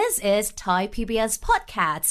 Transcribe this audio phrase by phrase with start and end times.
[0.00, 2.10] This is Thai PBS Podcasts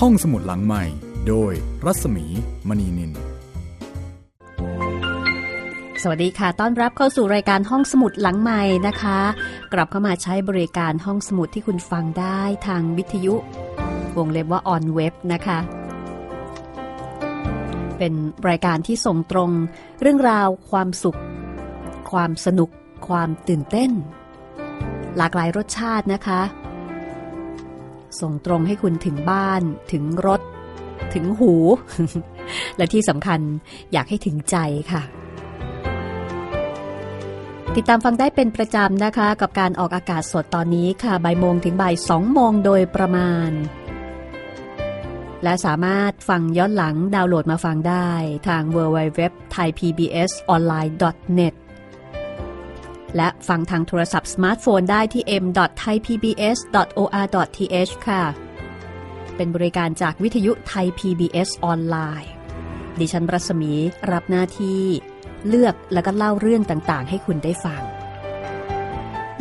[0.00, 0.84] ห้องสมุดหลังใหม่
[1.28, 1.52] โดย
[1.86, 2.26] รัศมี
[2.68, 3.12] มณีนิน
[6.02, 9.18] สวัสดีค่ะ ต้อนรับเข้าสู่รายการห้องสมุดหลังใหม่นะคะ
[9.72, 13.34] กลับเข้ามาใช้บริการห้องสมุดที่คุณฟังได้ทางวิทยุ
[14.16, 15.58] วงเล็บว่าออนเว็บนะคะ
[17.98, 18.14] เป็น
[18.48, 19.50] รายการที่ส่งตรง
[20.00, 21.18] เรื่องราวความสุข
[22.10, 22.70] ความสนุก
[23.08, 23.92] ความตื่นเต้น
[25.18, 26.40] หลากหลายรสชาตินะคะ
[28.20, 30.40] ส่งตรงให้คุณถึงบ้าน ถึงรถ
[31.14, 31.54] ถึงหู
[32.76, 33.40] และที่สำคัญ
[33.92, 34.56] อยากให้ถึงใจ
[34.92, 35.02] ค่ะ
[37.76, 43.50] ติดตามฟังได้เป็นประจำนะคะ กับการออกอากาศสดตอนนี้ค่ะบ่ายโมงถึงบ่ายสองโมงโดยประมาณ
[45.42, 48.10] และสามารถฟังย้อนหลังดาวน์โหลดมาฟังได้
[48.48, 49.20] ทาง www
[53.16, 58.22] และฟังทางโทรศัพท์สมาร์ทโฟนได้ที่ m.thaipbs.or.th ค่ะ
[59.36, 62.30] เป็นบริการจากวิทยุไทย PBS ออนไลน์
[62.98, 63.72] ดิฉันปรัศมี
[64.12, 64.82] รับหน้าที่
[65.48, 67.82] เลือกแล้วก็เล่าเรื่องต่างๆ ให้คุณได้ฟัง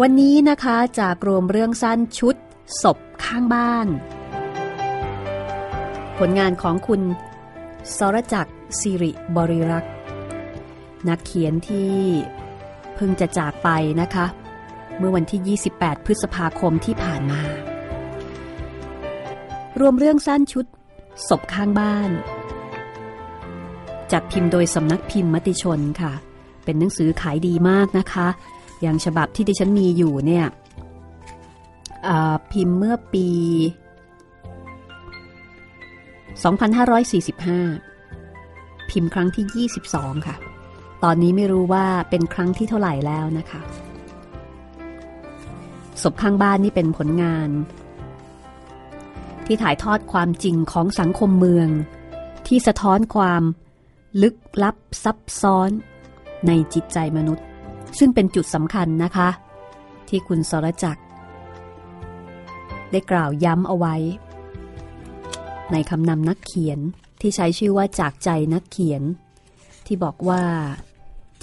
[0.02, 2.35] วันนี้นะคะจากรวมเรื่องสั้นชุด
[2.81, 3.87] ศพข้างบ้าน
[6.17, 7.02] ผลงานของคุณ
[7.97, 9.93] สรจักรสิริบริรักษ์
[11.09, 11.93] นักเขียนที่
[12.97, 13.69] เพิ่งจะจากไป
[14.01, 14.25] นะคะ
[14.97, 17.41] เมื่อวันที่ 28 พฤษภาคมที่ผ่านมา
[19.79, 20.65] รวมเรื่องสั้นชุด
[21.27, 22.09] ศพข้างบ้าน
[24.11, 26.13] จัดพิมพ์โดยสำนักพิมพ์มติชนค่ะ
[26.63, 28.27] เป็นหนังสือขายดีมากนะคะ
[28.81, 30.45] อย่างฉบับที่ดิฉันมีอยู่เนี่ย
[32.51, 33.27] พิมพ์เมื่อปี
[36.67, 40.35] 2545 พิมพ์ครั้งที่ 22 ค่ะ
[41.03, 43.61] ตอนนี้ไม่รู้ว่าเป็นครั้งที่เท่าไหร่แล้วนะคะ
[46.01, 47.49] ศพข้างบ้านนี่เป็นผลงาน
[49.45, 51.69] ที่ถ่ายทอดความจริงของสังคมเมือง
[52.47, 53.43] ที่สะท้อนความ
[54.21, 55.69] ลึกลับซับซ้อน
[56.47, 57.45] ในจิตใจมนุษย์
[57.99, 59.30] ซึ่งเป็นจุดสำคัญนะคะ
[60.09, 61.03] ที่คุณสรจักร
[62.91, 63.95] ได้กล่าวย้ำเอาไว้
[65.71, 66.80] ในคำนำนักเขียน
[67.21, 69.03] ที่ใช้ชื่อว่าจากใจนักเขียน
[69.87, 70.42] ที่บอกว่า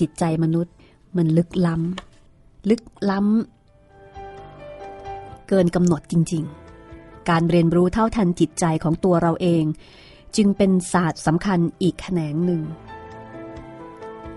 [0.01, 0.75] จิตใจมนุษย์
[1.17, 6.45] มันลึกล้ำลึกล้ำเกินกำหนดจริง
[6.87, 9.65] ๆ การเรียนรู้เท่าทันจิตใจของตัวเราเอง
[10.37, 12.63] จึงเป็นศาสตร์สำคัญอีกแขนงหนึ่ง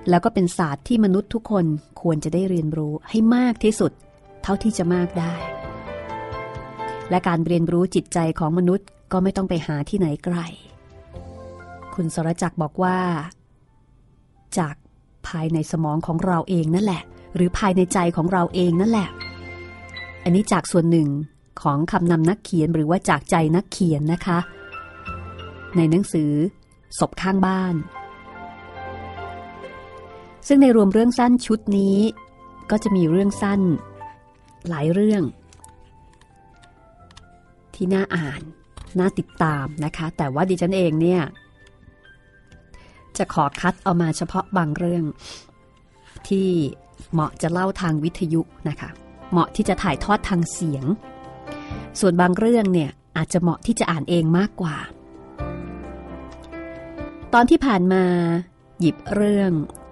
[0.09, 1.65] แล้วก็เป็นศาสตร์ที่มนุษย์ทุกคน
[2.01, 3.91] ควรจะได้เรียนรู้ให้มากที่สุด
[4.43, 5.33] เท่าที่จะมากได้
[7.09, 10.37] และการเรียนรู้จิตใจของมนุษย์ก็ไม่ต้องไปหาที่ไหนไกล
[11.95, 12.97] คุณสรจักรบอกว่า
[14.57, 14.75] จาก
[15.27, 17.01] ภายในสมองของเราเองนั่นแหละ
[17.35, 19.09] หรือภายในใจของเราเองนั่นแหละ
[20.23, 21.09] อันนี้จากส่วนหนึ่ง
[21.61, 24.39] ของคำนำนักเขียนหรือว่าจากใจนักเขียนนะคะ
[25.75, 26.31] ในหนังสือ
[26.99, 27.75] ศพข้างบ้าน
[30.47, 31.97] ซึ่งในรวมเรื่องสั้นชุดนี้
[32.71, 33.61] ก็จะมีเรื่องสั้น
[34.69, 35.23] หลายเรื่อง
[37.75, 38.41] ที่น่าอ่าน
[38.99, 41.21] น่าติดตามนะคะ แต่ว่าดิฉันเองเนี่ย
[43.19, 45.03] จะขอคัดเอามาเฉพาะบางเรื่อง
[46.27, 46.49] ที่
[47.13, 48.89] เหมาะจะเล่าทางวิทยุนะคะ
[49.31, 50.85] เหมาะที่จะถ่ายทอดทางเสียง
[51.99, 54.77] ส่วนบางเรื่องเนี่ยอาจจะเหมาะที่จะอ่านเองมากกว่า
[57.33, 58.03] ตอนที่ผ่านมา
[58.79, 59.51] หยิบเรื่อง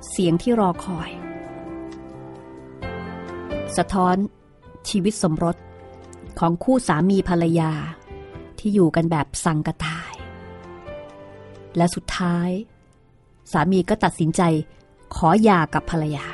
[0.09, 1.09] เสียงที่รอคอย
[3.77, 4.15] สะท้อน
[4.89, 5.57] ชีวิตสมรส
[6.39, 7.71] ของคู่สามีภรรยา
[8.59, 10.13] ที่อยู่กันแบบสังกตาย
[11.77, 12.49] และสุดท้าย
[13.51, 14.41] สามีก็ตัดสินใจ
[15.15, 16.25] ขอหย่ากับภรรยา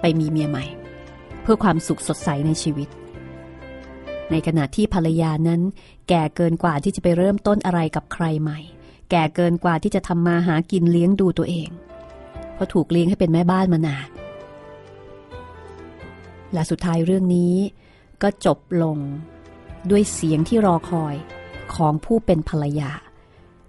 [0.00, 0.64] ไปมีเมียใหม่
[1.42, 2.88] เพื่อความสุขสดใสในชีวิต
[4.30, 5.60] ในขณะที่ภรรยานั้น
[6.08, 8.58] แก่เกินกว่าที่จะไปเริ่มต้นอะไรกับใครใหม่
[9.10, 11.68] แก่เกินกว่าที่จะทำมาหากินเลี้ยงดูตัวเอง
[12.54, 14.08] เพราะถูกเลี้ยงให้เป็นแม่บ้านมานาน
[16.52, 17.54] และสุดท้ายเรื่องนี้
[18.22, 18.98] ก็จบลง
[19.90, 21.14] ด้วยเสียงที่รอคอย
[21.74, 22.90] ของผู้เป็นภรรยา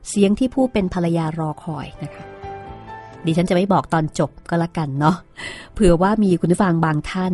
[0.10, 2.35] เสียงที่ผู้เป็นภรรยารอคอยนะคะ
[3.26, 5.16] ดิฉันจะไม่บอกตอนจบก็แล้วกันเนาะ
[5.74, 7.34] เผื่อว่ามีคุณผู้ฟังบางท่าน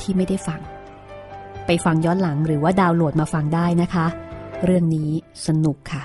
[0.00, 0.60] ที่ไม่ได้ฟัง
[1.66, 4.06] ไปฟังย้อนหลังหรือว่าดาวน์โหลดมาฟังได้นะคะ
[4.64, 5.10] เรื่องนี้
[5.46, 6.02] สนุกค่ะ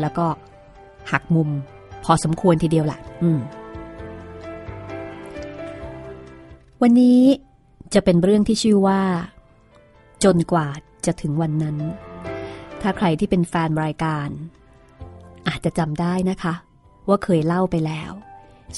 [0.00, 0.26] แล้วก็
[1.12, 1.48] หักมุม
[2.04, 3.40] พอสมควรทีเดียวแหละอืม
[6.82, 7.20] วันนี้
[7.94, 9.00] จะเป็นเรื่องที่ชื่อว่า
[10.24, 10.66] จนกว่า
[11.06, 11.76] จะถึงวันนั้น
[12.82, 14.28] ถ้าใครที่เป็นแฟนรายการ
[15.48, 16.54] อาจจะจำได้นะคะ
[17.08, 18.12] ว่าเคยเล่าไปแล้ว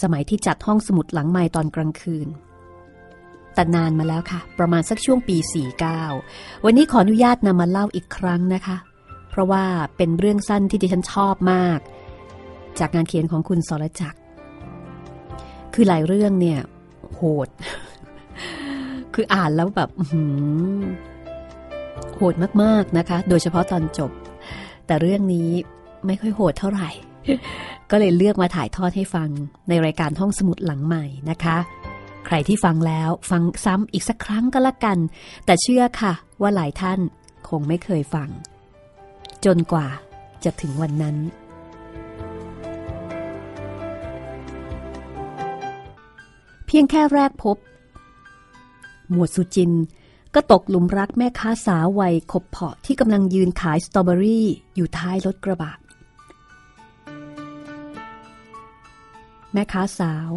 [0.02, 2.28] สมัยที่จัดห้องสมุดหลังไม้ตอนกลางคืน
[3.54, 5.36] แต่นานมาแล้วค่ะ ประมาณสักช่วงปี
[6.00, 8.76] 49 วันนี้ขออนุญาตนำมาเล่าอีกครั้งนะคะ
[9.30, 9.64] เพราะว่า
[9.96, 11.78] เป็นเรื่องสั้นที่ดิฉันชอบมาก
[12.78, 14.18] จากงานเขียนของคุณสรจักร
[15.74, 16.60] คือหลายเรื่องเนี่ย
[17.14, 17.48] โหด
[19.14, 19.90] คืออ่านแล้วแบบ
[22.14, 24.10] โหดมากๆนะคะ โดยเฉพาะตอนจบ
[24.86, 25.50] แต่เรื่องนี้
[26.06, 26.88] ไม่ค่อยโหดเท่าไหร่
[27.90, 29.30] ก็เลยเลือกมาถ่ายทอดให้ฟัง
[29.68, 31.56] ในรายการห้องสมุดหลังใหม่นะคะ
[32.26, 34.98] ใครที่ฟังแล้วฟังซ้ำอีกสักครั้งก็แล้วกัน
[35.44, 37.00] แต่เชื่อค่ะว่าหลายท่าน
[37.48, 38.28] คงไม่เคยฟัง
[39.44, 39.88] จนกว่า
[40.44, 41.16] จะถึงวันนั้น
[46.66, 47.56] เพียงแค่แรกพบ
[49.10, 49.72] หมวดสุจิน
[50.34, 54.46] ก็ตกหลุมรักแม่ค้าสาววัยขบเพาะที่กำลังยืนขายสตรอเบอรี่
[54.76, 55.72] อยู่ท้ายรถกระบะ
[59.54, 60.30] แม่ค้าสาว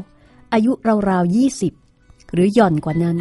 [0.53, 0.71] อายุ
[1.09, 1.73] ราวๆยี่สิบ
[2.33, 3.17] หรือหย่อนกว่านั้น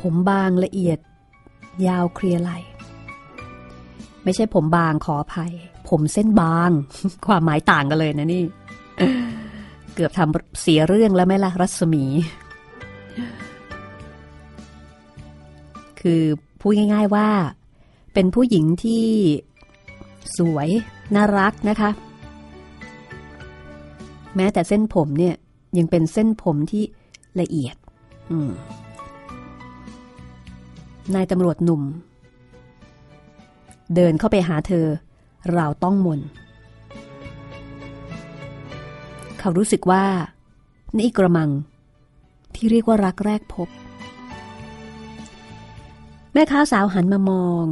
[0.00, 0.98] ผมบางละเอียด
[1.86, 2.50] ยาวเคลียร์ไหล
[4.24, 5.52] ไม่ใช่ผมบางขออภัย
[5.88, 6.70] ผมเส้นบาง
[7.26, 8.44] ความหมายต่างกันเลยนะนี่
[9.94, 12.04] เกือบทำเสียเรื่องแล้วไหมล่ะรัศมี
[16.00, 16.22] คือ
[16.60, 17.28] พูดง่าย ๆว่า
[18.14, 19.04] เป็นผู้หญิงที่
[20.38, 20.68] สวย
[21.14, 21.90] น่ารักนะคะ
[24.36, 25.34] แม้แต่เส้นผมเนี่ย
[25.78, 26.84] ยังเป็นเส้นผมที่
[27.40, 27.76] ละเอียด
[31.14, 31.82] นายตำรวจหนุ่ม
[33.94, 34.86] เดินเข้าไปหาเธอ
[35.54, 36.20] เราต้องมน
[39.38, 40.04] เขารู้สึกว่า
[40.98, 41.50] นี่กระมัง
[42.54, 43.68] ที่เรียกว่ารักแรกพบ
[46.32, 47.64] แม่ค้าสาวหันมามอง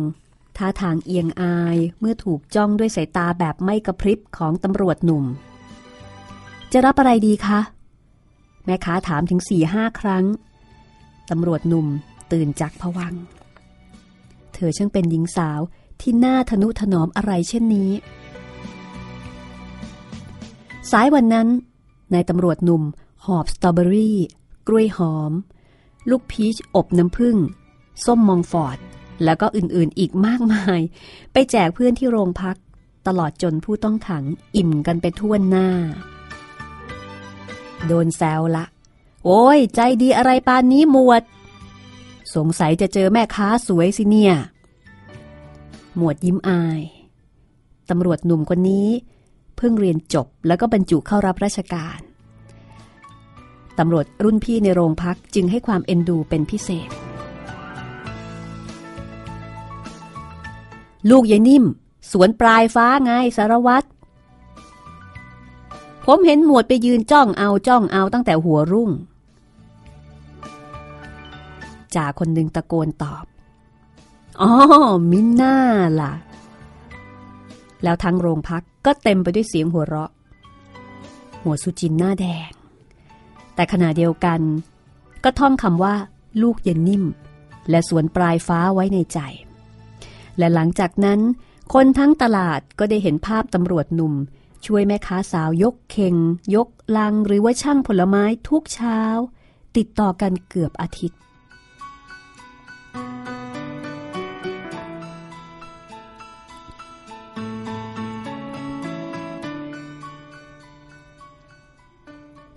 [0.57, 5.25] ท่าทางเอียงอายเมื่อถูกจ้องด้วยสายตาแบบไม่กระพริบของตำรวจหนุ่ม
[6.73, 7.61] จะรับอะไรดีคะ
[8.65, 10.25] แม่ค้าถามถึงสี่ห้าครั้ง
[11.31, 11.87] ตำรวจหนุ่ม
[12.33, 13.15] ตื่นจากผวัง
[14.53, 15.61] เธอช่างเป็นหญิงสาว
[16.01, 17.91] ที่หน่าทนุถนอมอะไรเช่นนี้
[20.91, 21.49] สายวันนั้น
[22.13, 22.83] นายตำรวจหนุ่ม
[23.25, 24.19] หอบสตรอเบอรี่
[24.69, 25.33] กล้วยหอม
[26.11, 27.37] ลูกพีชอบน้ำผึ้ง
[28.05, 28.79] ส้มมองฟอร์ด
[29.25, 30.81] แล้วก็อื่นๆอีกมากมาย
[31.33, 32.57] ไปแจกเพื่อนที่โรงพัก
[33.07, 34.25] ตลอดจนผู้ต้องขัง
[34.57, 35.69] อิ่มกันไปทั่วหน้า
[37.87, 38.65] โดนแซวละ
[39.25, 41.23] โอ้ย ใจดีอะไรปานนี้หมวด
[42.35, 44.35] สงสัยจะเจอแม่ค้าสวยสิเนี่ย
[45.97, 46.81] หมวดยิ้มอาย
[47.91, 48.89] ตำรวจหนุ่มคนนี้
[49.57, 52.01] เพิ่งเรียนจบแล้วก็บรรจุเข้ารับราชการ
[53.79, 56.89] ตำรวจรุ่นพี่ในโรงพักจึงให้ความเอ็นดูเป็นพิเศษ
[61.11, 61.65] ลูกยายนิ่ม
[62.13, 63.87] สวนปลายฟ้าไงสารวัตร
[66.11, 68.91] ผมเห็นหมวดไปยืนจ้องเอาจ้องเอาตั้งแต่หัวรุ่ง
[71.95, 73.25] จ่าคนหนึ่งตะโกนตอบ
[74.41, 74.51] อ๋อ
[75.11, 75.57] มิน่า
[76.01, 76.13] ล่ะ
[77.83, 80.11] แล้วทั้งโรงพักก็เต็มไปด้วยเสียงหัวเราะ
[81.43, 82.51] หัวดสุจินหน้าแดง
[83.55, 84.41] แต่ขณะเดียวกัน
[85.25, 85.95] ก็ท่องคำว่า
[86.43, 87.05] ลูกเย็นนิ่ม
[87.71, 89.19] และสวนปลายฟ้าไว้ในใจ
[90.39, 91.21] และหลังจากนั้น
[91.73, 94.15] คนทั้งตลาดก็ได้เห็นภาพตำรวจหนุ่ม
[94.67, 96.17] ช่วยแม่ค้าสาวยกเข่ง
[96.55, 99.01] ยกลังหรือว่าช่างผลไม้ทุกเช้า
[99.77, 101.19] ติดต่อกันเกือบอาทิตย์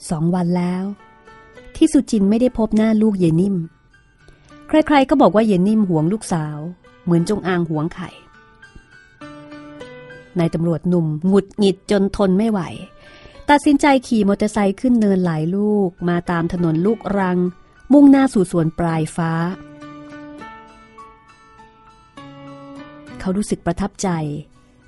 [0.10, 0.84] สองวันแล้ว
[1.78, 3.56] ที่สุจินไม่ได้พบหน้าลูกเยนิ่ม
[4.68, 6.58] ใครๆก็บอกว่าเยนิ่มหวงลูกสาว
[7.04, 8.10] เหมือนจงอางหวงไข่
[10.40, 12.60] นายตำรวจหนุ่มหงุดหงิดจนทนไม่ไหว
[13.50, 17.38] ตัดสินใจขี่มอเตอร์ไซค์ขึ้นเนินหลายลูกมาตามถนนลูกรัง
[17.94, 19.32] มุ่งหน้าสู่สวนปลายฟ้า
[23.20, 24.10] เขารู้สึกประทับใจ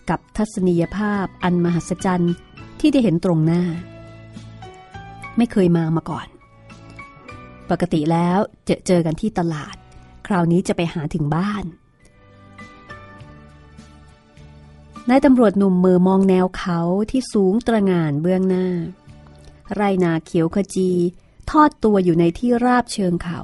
[0.10, 2.34] กับทัศนียภาพอันมหัศจรรย์
[2.80, 3.64] ที่ได้เห็นตรงหน้า
[5.38, 6.28] ไม่เคยมามาก่อน
[7.70, 9.76] ปกติแล้วเจอเจอกันที่ตลาด
[10.28, 11.64] คราวนี้จะไปหาถึงบ้าน
[15.10, 16.80] นายตำรวจหนุ่มมือมองแนวเขา
[17.12, 18.68] ที่สูงตระงานเบื้องหน้า
[19.74, 20.92] ไรนาเขียวขจี
[21.52, 23.42] ทอดตัวอยู่ในที่ราบเชิงเขา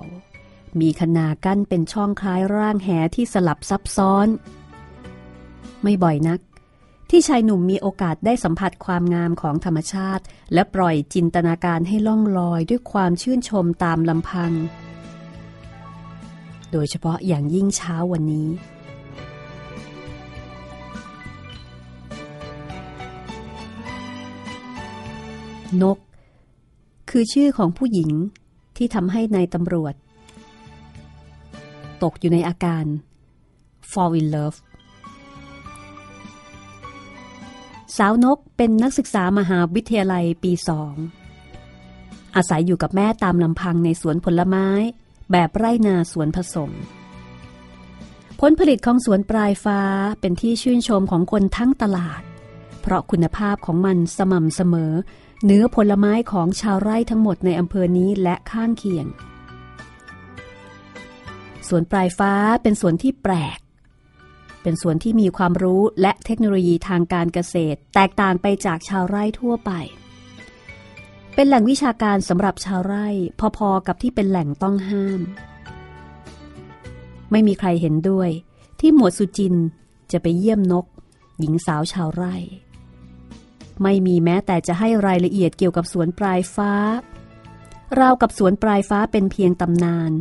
[0.79, 4.27] มีคนากั้นเป็นช่องคล้ายร่างแหที่สลับซับซ้อน
[5.83, 6.39] ไม่บ่อยนัก
[7.09, 10.23] ที่ชายหนุ่มมีโอกาสได้สัมผัสความงามของธรรมชาติ
[10.53, 14.51] และปล่อยจินตนาการให้ล่องลอยด้วยความชื่นชมตามลำพัง
[16.71, 18.47] โดยเฉพาะอย่างยิ่งเช้าวันนี้
[25.83, 25.97] นก
[27.09, 28.11] คือชื่อของผู้หญิง
[28.77, 29.93] ที่ทำให้ในายตำรวจ
[32.03, 32.85] ตกอยู่ในอาการ
[33.91, 34.57] fall in love
[37.97, 40.93] สาวนกเป็นนักศึกษามหาวิทยาลัยปีสอง
[42.35, 44.67] อาศัยอยู่กับแม่ตามลำพังในสวนผลไม้
[45.31, 46.71] แบบไร่นาสวนผสม
[48.39, 49.81] ผลผลิตของสวนปลายฟ้า
[50.19, 52.21] เป็นที่ชื่นชมของคนทั้งตลาด
[52.81, 54.93] เพราะคุณภาพของมันสม่ำเสมอ
[55.45, 59.05] เนื้อผลไม้ของชาวไร่ทั้งหมดในอำเภอนี้และข้างเคียง
[61.67, 63.59] สวนปลายฟ้าเป็นสวนที่แปลก
[64.61, 69.71] เป็นสวนที่มีความรู้และเทคโนโลยีทางการเกษตร แตกต่างไปจากชาวไร่ทั่วไป
[71.35, 73.07] เป็นแหล่งวิชาการสำหรับชาวไร่
[73.57, 75.21] พอๆกับที่เป็นแหล่งต้องห้าม
[77.31, 78.29] ไม่มีใครเห็นด้วย
[78.79, 79.55] ที่หมวดสุจิน
[80.11, 80.85] จะไปเยี่ยมนก
[81.39, 82.35] หญิงสาวชาวไร่
[83.83, 86.73] ไม่มีแม้แต่จะให้รายละเอียดเกี่ยวกับสวนปลายฟ้า
[87.99, 90.11] ราวกับสวนปลายฟ้าเป็นเพียงตำนาน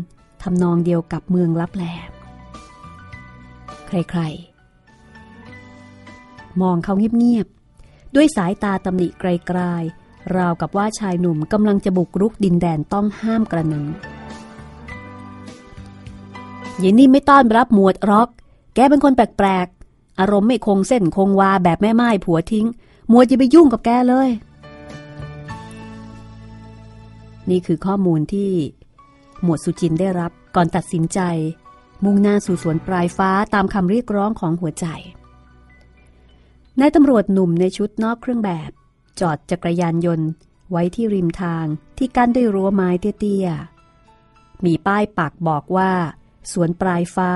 [0.42, 1.84] ทำนองเดียวกับเมืองลับแล
[3.86, 13.86] ใครๆ มองเขาเงียบๆ ด้วยสายตาตำหนิไกลๆ ราวกับว่าชายหนุ่มกำลังจะบุกรุกดินแดนต้องห้ามกระนั้น
[16.82, 18.28] ยินนี่ไม่ต้อนรับหมวดร็อก
[18.74, 22.66] แกเป็นคนแปลกๆ อารมณ์ไม่คงเส้นคงวาแบบแม่ไม้ผัวทิ้ง
[23.12, 24.28] มวดจะไปยุ่งกับแกเลย
[27.50, 28.52] นี่คือข้อมูลที่
[29.42, 31.20] หมวดสุจินได้รับก่อนตัดสินใจ
[32.04, 34.86] มุ่งหน้าสู่สวนปลายฟ้าตามคำเรียกร้องของหัวใจ
[36.80, 38.70] นายตำรวจหนุ่มในชุดนอกเครื่องแบบ
[39.20, 40.28] จอดจักรยานยนต์
[40.70, 41.64] ไว้ที่ริมทาง
[41.98, 45.92] ที่กั้นด้วยรั้วไม้เตี้ยๆ มีป้ายปักบอกว่า
[46.52, 47.30] สวนปลายฟ้า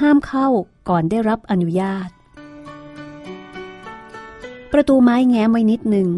[0.00, 0.48] ห้ามเข้า
[0.88, 2.08] ก่อนได้รับอนุญาต
[4.72, 6.08] ประตูไม้แง้มไว้นิดหนึ่ง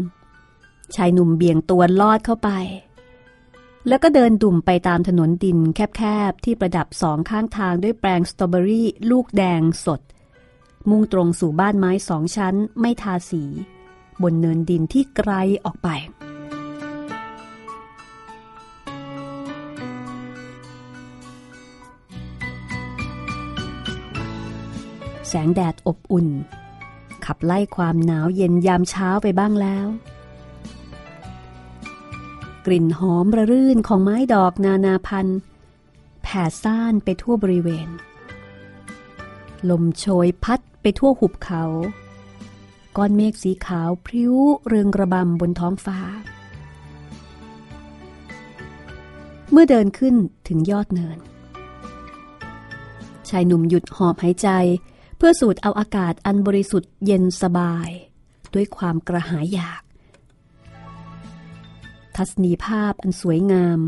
[0.95, 2.49] ชายหนุ่มเบี่ยงตัวลอดเข้าไป
[3.87, 10.01] แล้วก็เดินดุ่มไปตามถนนดินแคบๆ ที่ประดับสองข้างทางด้วยแปลงสตรอเบอรี่ลูกแดงสด
[10.89, 13.43] มุ่งตรงสู่บ้านไม้สองชั้นไม่ทาสี
[14.21, 15.31] บนเนินดินที่ไกล
[15.65, 15.89] ออกไป
[25.27, 26.27] แสงแดดอบอุ่น
[27.25, 29.87] ขับไล่ความหนาวเย็นยามเช้าไปบ้างแล้ว
[32.65, 35.39] กลิ่นหอมระรื่นของไม้ดอกนานาพันธุ์
[36.23, 37.89] แผ่ซ่านไปทั่วบริเวณ
[39.69, 41.63] ลมโชยพัดไปทั่วหุบเขา
[42.97, 44.35] ก้อนเมฆสีขาวพริ้ว
[44.67, 45.99] เรืองระบำบนท้องฟ้า
[49.51, 50.15] เมื่อเดินขึ้น
[50.47, 51.17] ถึงยอดเนิน
[53.29, 54.49] ชายหนุ่มหยุดหอบหายใจ
[55.17, 57.89] เพื่อสูดเอาอากาศอันบริสุทธิ์เย็นสบาย
[58.53, 59.83] ด้วยความกระหายอยาก
[62.15, 63.79] ทัศนีภาพอันสวยงาม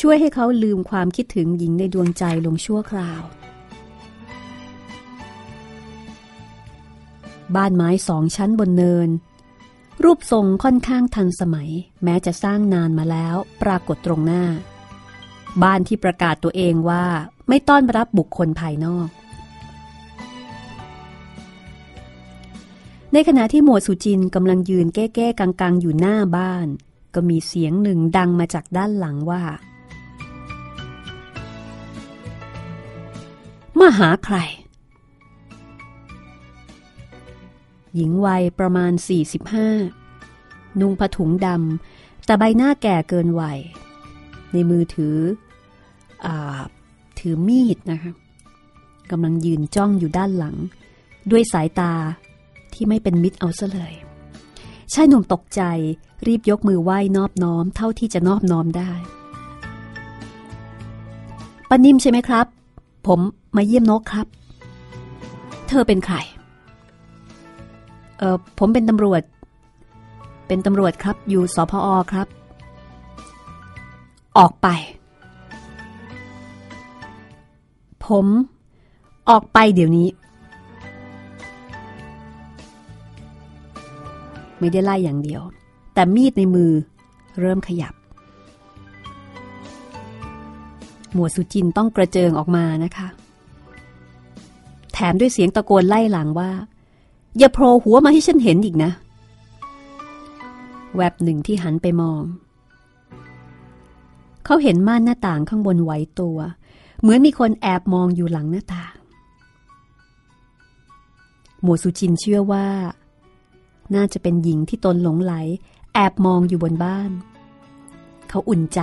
[0.00, 3.22] ช่วยให้เขาลืมความคิดถึงหญิงในดวงใจลงชั่วคราว
[7.56, 9.08] บ้านไม้สองชั้นบนเนิน
[10.04, 11.70] รูปทรงค่อนข้างทันสมัย
[12.04, 14.44] แม้จะสร้างนานมาแล้วปรากฏตรงหน้า
[15.62, 17.06] บ้านที่ประกาศตัวเองว่า
[17.48, 19.08] ไม่ต้อนรับบุคคลภายนอก
[23.12, 26.66] ในขณะที่หมวดสุจินกำลังยืนแก้ๆกังๆอยู่หน้าบ้าน
[27.14, 29.42] ก็มีเสียงหนึ่งดังมาจากด้านหลังว่า
[33.78, 34.36] มาหาใคร
[37.94, 38.92] หญิงวัยประมาณ
[40.06, 43.58] 45 นุ่งผ้าถุงดำแต่ใบหน้าแก่เกินวัย
[44.52, 45.16] ในมือถือ
[46.24, 46.26] อ
[47.18, 48.12] ถือมีดนะคะ
[49.10, 50.56] กำลังยืนจ้องอยู่ด้านหลัง
[51.30, 51.92] ด้วยสายตา
[52.76, 53.94] ที่ไม่เป็นมิตรเอาซะเลย
[54.92, 55.62] ชายหนุ่มตกใจ
[56.26, 58.92] รีบยกมือไหว้นอบน้อมเท่าที่จะนอบน้อมได้
[61.68, 62.46] ป้านิ่มใช่ไหมครับ
[63.06, 63.20] ผม
[63.56, 64.26] มาเยี่ยมนกครับ
[65.68, 66.16] เธอเป็นใคร
[68.18, 69.22] เออผมเป็นตำรวจ
[70.46, 72.26] เป็นตำรวจครับ อยู่สพอครับ
[74.38, 74.68] ออกไป
[78.06, 78.26] ผม
[79.30, 80.08] ออกไปเดี๋ยวนี้
[84.58, 85.42] ไม่ได้ไล่อย่างเดียว
[85.94, 86.70] แต่มีดในมือ
[87.40, 87.94] เริ่มขยับ
[91.12, 93.08] หมวดสุจินต้องกระเจิงออกมานะคะ
[94.92, 96.50] แถมด้วยเสียงตะโกนไล่หลังว่า
[97.38, 98.90] อย่าโผล่หัวมาให้ฉันเห็นอีกนะ
[100.96, 102.22] แวบหนึ่งที่หันไปมอง
[104.44, 106.38] เขาเห็นม่านหน้าต่างข้างบนไหวตัว
[107.00, 108.94] เหมือนมีคนแอบมองอยู่หลังหน้าต่าง
[111.62, 112.66] หมวดสุจินเชื่อว่า
[113.94, 115.34] น่าจะเป็นหญิงที่ตนหลงไหล
[115.94, 117.10] แอบมองอยู่บนบ้าน
[118.28, 118.80] เขาอุ่นใจ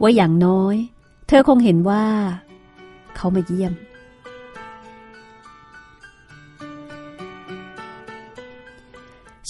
[0.00, 0.76] ว่าอย่างน้อย
[1.28, 2.04] เธอคงเห็นว่า
[3.16, 3.72] เขามาเยี่ยม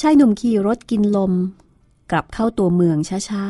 [0.01, 1.33] ชายหนุ่มขี่รถกินลม
[2.11, 2.97] กลับเข้าตัวเมือง
[3.29, 3.45] ช้า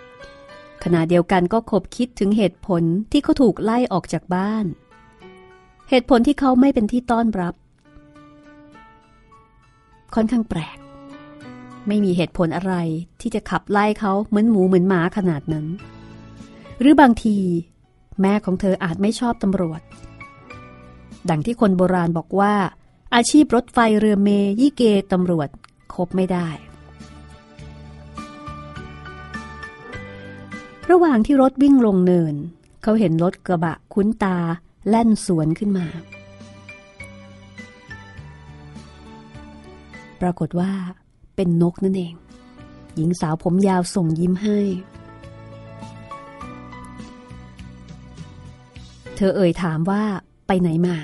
[0.00, 2.82] ๆ ขณะเดียวกันก็คบคิดถึงเหตุผล
[3.12, 4.64] ที่เขาถูกไล่ออกจากบ้าน
[5.88, 7.54] เหตุผลที่เขาไม่เป็นที่ต้อนรับ
[10.14, 10.78] ค่อนข้างแปลก
[11.88, 12.74] ไม่มีเหตุผลอะไร
[13.20, 15.66] ที่จะขับไล่เขาเหมือนหมูเหมือนหมาขนาดนั้น
[16.80, 17.36] หรือบางที
[18.20, 19.80] แม่ของเธออาจไม่ชอบตำรวจ
[21.30, 22.54] ดังที่คนโบราณบอกว่า
[23.14, 24.28] อาชีพรถไฟเรือเม
[24.60, 25.48] ยี่เกตำรวจ
[25.94, 26.48] คบไม่ได้
[30.90, 32.34] ระหว่างที่รถวิ่งลงเนิน
[32.82, 34.36] เขาเห็นรถกระบะคุ้นตา
[34.88, 35.86] แล่นสวนขึ้นมา
[40.20, 40.70] ปรากฏว่า
[41.36, 42.14] เป็นนกนั่นเอง
[42.96, 44.58] หญิงสาวผมยาวส่งยิ้มให้
[49.16, 50.02] เธอเอ่ยถามว่า
[50.46, 50.96] ไปไหนมา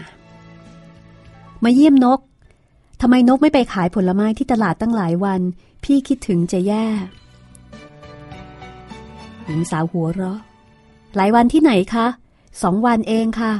[1.64, 2.20] มาเยี่ยมนก
[3.00, 5.40] ทำไมนกไม่ไปขายผลไม้ที่ตลาดตั้งหลายวัน
[5.84, 6.86] พี่คิดถึงจะแย่
[9.46, 10.40] หญิงสาวหัวเราะ
[11.16, 12.06] หลายวันที่ไหนคะ
[12.62, 13.52] สองวันเองค่ะ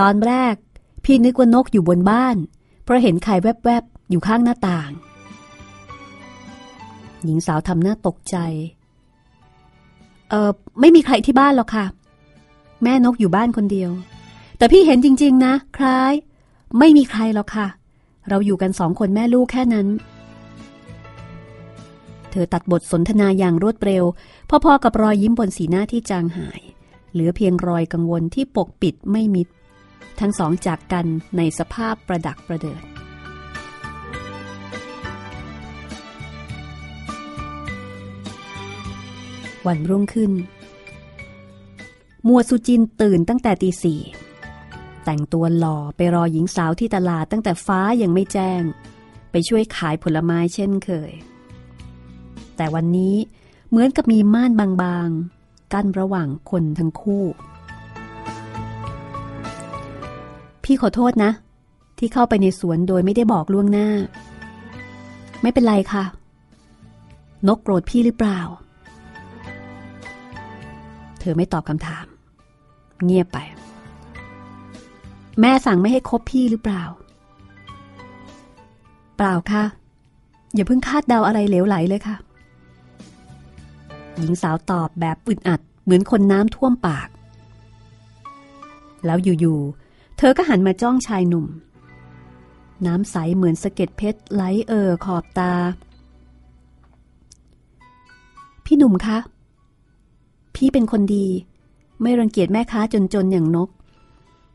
[0.00, 0.54] ตอนแรก
[1.04, 2.36] พี่นึกว่านกอยู่บนบ้าน
[2.84, 4.90] เพราะเห็นไข่แวบๆ อยู่ข้างหน้าต่าง
[7.24, 8.36] หญิงสาวทำหน้าตกใจ
[10.30, 11.86] เออไม่มีใครที่บ้านหรอกค่ะ
[12.82, 13.90] แม่นกอยู่บ้านคนเดียว
[14.58, 16.12] แต่พี่เห็นจริง ๆ นะ คล้าย
[16.78, 17.68] ไม่มีใครหรอกค่ะ
[18.28, 19.86] เราอยู่กันสองคนแม่ลูกแค่นั้น
[22.30, 24.04] เธอตัดบทสนทนาอย่างรวดเร็ว
[24.64, 26.60] พอๆกับรอยยิ้มบนสีหน้าที่จางหาย
[27.12, 29.48] เหลือเพียงรอยกังวลที่ปกปิดไม่มิด
[30.20, 31.06] ทั้งสองจากกัน
[31.36, 32.82] ในสภาพประดักประเดิด
[39.66, 40.32] วันรุ่งขึ้น
[42.26, 44.00] มัวสุจินตื่นตั้งแต่ตีสี่
[45.04, 48.62] แต่งตัวหล่อไปรอหญิงสาวที่ตลาดตั้งแต่ฟ้ายังไม่แจ้ง
[49.30, 51.12] ไปช่วยขายผลไม้เช่นเคย
[52.56, 53.16] แต่วันนี้
[53.68, 57.24] เหมือนกับมีม่านบางๆ กั้นระหว่างคนทั้งคู่
[60.64, 61.30] พี่ขอโทษนะ
[61.98, 63.88] ที่เข้าไปในสวนโดยไม่ได้บอกล่วงหน้า
[65.42, 66.04] ไม่เป็นไรค่ะ
[67.48, 68.40] นกโกรธพี่หรือเปล่า
[71.18, 72.04] เธอไม่ตอบคำถาม
[73.04, 73.38] เงียบไป
[75.40, 76.82] แม่สั่งไม่ให้คบพี่หรือเปล่า
[79.16, 79.64] เปล่าค่ะ
[80.54, 82.16] อย่าเพิ่งคาดเดาอะไรเหลวไหลเลยค่ะ
[84.18, 87.08] หญิงสาวตอบแบบอึดอัดเหมือนคนน้ำท่วมปาก
[89.06, 89.83] แล้วอยู่ๆ
[90.16, 91.46] เธอก็หันมาจ้องชายหนุ่ม
[92.86, 95.52] น้ำใสเหมือนสะเก็ดเพชรไหลเอ่อขอบตา
[98.64, 99.18] พี่หนุ่มคะ
[100.54, 101.26] พี่เป็นคนดี
[102.02, 103.68] ไม่รังเกียจแม่ค้าจนๆอย่างนก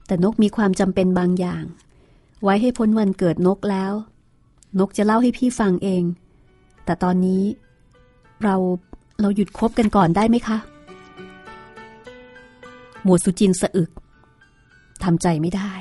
[0.07, 1.63] แต่นกมีความจำเป็นบางอย่าง
[2.43, 3.93] ไว้ให้พ้นวันเกิดนกแล้ว
[4.79, 6.03] นกจะเล่าให้พี่ฟังเอง
[6.85, 7.43] แต่ตอนนี้
[8.43, 8.55] เรา
[9.21, 10.57] เราหยุดคบกันก่อนได้ไหมคะ
[13.03, 15.73] หมวดสุจินสะอึกำใจไม่ได้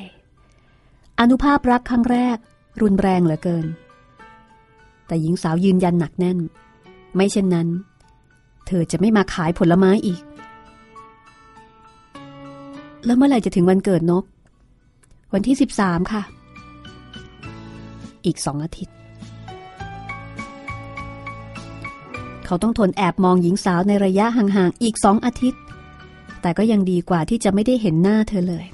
[1.21, 2.39] อนุภาพรักครั้งแรก
[2.83, 3.67] รุนแรงเหลือเกิน
[5.07, 6.39] แต่หญิงสาวยืนยันหนักแน่น
[7.15, 7.69] ไม่เช่นนั้น
[8.67, 10.23] เธอจะไม่มาขายผลไม้อีก
[13.05, 14.25] แล้วเมื่อไหร่จะถึงวันเกิดนก
[15.33, 16.23] วันที่ 13 ค่ะ
[18.27, 18.95] อีกสองอาทิตย์
[22.47, 25.63] เขาต้องทนแอบมองหญิงสาวในระยะห่างๆอีกสองอาทิตย์
[26.43, 28.67] แต่ก็ยังดีกว่าที่จะไม่ได้เห็นหน้าเธอเลย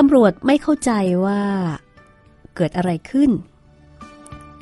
[0.00, 0.92] ตำรวจไม่เข้าใจ
[1.24, 1.42] ว่า
[2.56, 3.30] เกิดอะไรขึ้น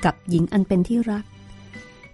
[0.05, 1.25] กับหญิงอันเป็นที่รัก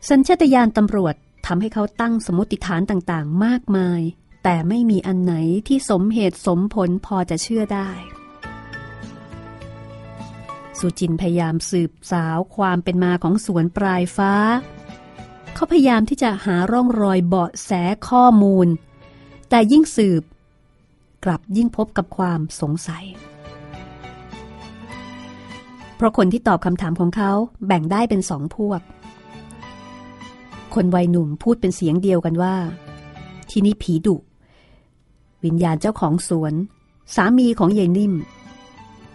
[0.09, 1.15] สัญชาตญาณตำรวจ
[1.47, 4.01] ทำให้เขาตั้งสมมติฐานต่างๆ มากมาย
[4.45, 5.35] แต่ไม่มีอันไหน
[5.69, 7.91] ที่สมเหตุสมผลพอจะเชื่อได้
[10.79, 14.35] สุจินพยายามสืบสาวความเป็นมาของสวนปลายฟ้า
[15.55, 17.71] เขาพยายามที่จะหาร่องรอยเบาะแส
[18.09, 18.69] ข้อมูล
[19.51, 20.23] แต่ยิ่งสืบ
[21.25, 23.05] กลับยิ่งพบกับความสงสัย
[25.97, 27.33] เพราะคนที่ตอบคำถามของเขา
[27.67, 28.81] แบ่งได้เป็นสองพวก
[30.75, 32.55] คนวัยหนุ่มพูดเป็นเสียงเดียวกันว่า
[33.51, 34.17] ที่นี่ผีดุ
[35.45, 36.55] วิญญาณเจ้าของสวน
[37.15, 38.15] สามีของยายนิ่ม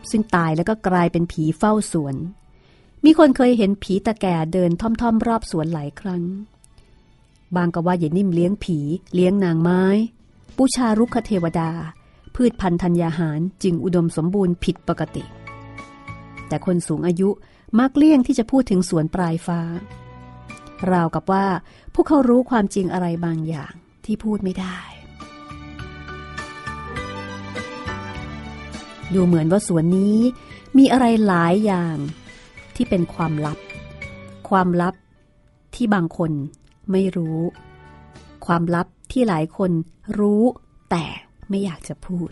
[0.10, 2.15] ซึ่งตายแล้วก็กลายเป็นผีเฝ้าสวน
[3.06, 6.24] มีคนเคยเห็นผีตะแก่เดินท่อมๆ รอบสวนหลายครั้ง
[7.56, 8.80] บางก็ว่ายายนิ่มเลี้ยงผี
[9.13, 9.84] เลี้ยงนางไม้
[10.58, 11.70] บูชารุกขเทวดา
[12.41, 15.23] พืชพันธุ์ธัญญาหารจึงอุดมสมบูรณ์ผิดปกติ
[16.47, 17.30] แต่คนสูงอายุ
[17.80, 19.62] มักเลี่ยงที่จะพูดถึงสวนปลายฟ้า
[20.91, 21.45] ราวกับว่า
[21.93, 23.73] พวกเขารู้ความจริงอะไรบางอย่าง
[24.06, 24.80] ที่พูดไม่ได้
[29.13, 30.17] ดูเหมือนว่าสวนนี้
[30.78, 31.97] มีอะไรหลายอย่าง
[32.76, 33.58] ที่เป็นความลับ
[34.50, 34.95] ความลับ
[35.76, 36.32] ที่บางคน
[36.91, 37.39] ไม่รู้
[38.45, 39.71] ความลับที่หลายคน
[40.19, 40.43] รู้
[40.91, 41.06] แต่
[41.50, 42.30] ไม่อยากจะพูด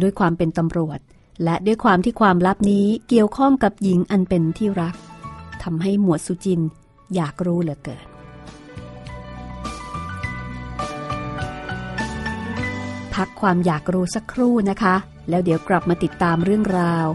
[0.00, 0.98] ด้วยความเป็นตำรวจ
[1.44, 4.94] และด้วยความที่ความลับนี้เกี่ยวข้องกับหญิงอันเป็นที่รัก
[5.62, 6.60] ทำให้หมวดสุจิน
[7.14, 8.06] อยากรู้เหลือเกิน
[13.14, 14.94] พักความอยากรู้สักครู่นะคะ
[15.28, 17.06] แล้วเดี๋ยวกลับมาติดตามเรื่องราว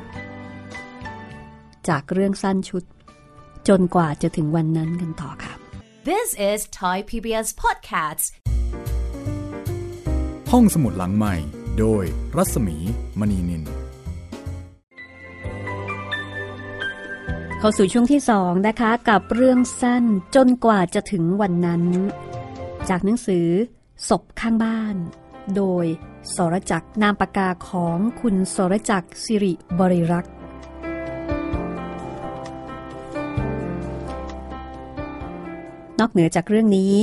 [1.90, 2.84] จากเรื่องสั้นชุด
[3.68, 5.54] จนกว่าจะถึงวันนั้นกันต่อค่ะ
[6.12, 8.26] This is Thai PBS Podcasts
[10.58, 11.36] ห้องสมุดหลังใหม่
[11.80, 12.04] โดย
[12.38, 12.78] รัศมี
[13.20, 13.64] มณีนิน
[17.60, 20.04] เข้าสู่ช่วงที่สองนะคะกับเรื่องสั้น
[20.36, 21.84] จนกว่าจะถึงวันนั้น
[22.90, 23.48] จากหนังสือ
[24.10, 24.96] ศพข้างบ้าน
[25.56, 25.86] โดย
[26.36, 30.34] สรจักรนามปากกาของคุณสรจักรสิริบริรักษ์
[36.00, 36.96] นอกเหนือจากเรื่องนี้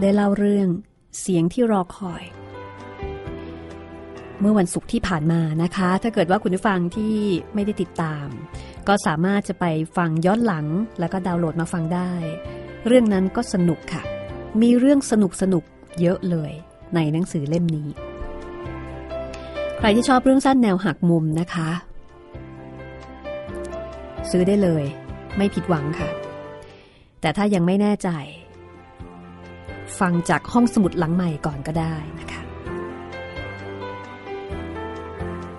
[0.00, 0.70] ได้เล่าเรื่อง
[1.20, 2.22] เสียงที่รอคอย
[4.40, 7.16] เมื่อวันศุกร์ที่ผ่านมานะคะ ถ้าเกิดว่าคุณผู้ฟังที่
[7.54, 8.26] ไม่ได้ติดตาม
[8.88, 9.64] ก็สามารถจะไป
[9.96, 10.66] ฟังย้อนหลัง
[11.00, 12.12] แล้วก็ดาวน์โหลดมาฟังได้
[12.86, 14.02] เรื่องนั้นก็สนุกค่ะ
[14.62, 15.64] มีเรื่องสนุกสนุก
[16.00, 16.52] เยอะเลย
[16.94, 17.88] ในหนังสือเล่มนี้
[19.78, 21.70] ใครที่ชอบเรื่องสั้นแนวหักมุมนะคะ
[24.30, 24.84] ซื้อได้เลย
[25.36, 26.10] ไม่ผิดหวังค่ะ
[27.20, 28.10] แต่ถ้ายังไม่แน่ใจ
[30.00, 32.42] ฟังจากห้องสมุดหลังใหม่ก่อนก็ได้นะคะ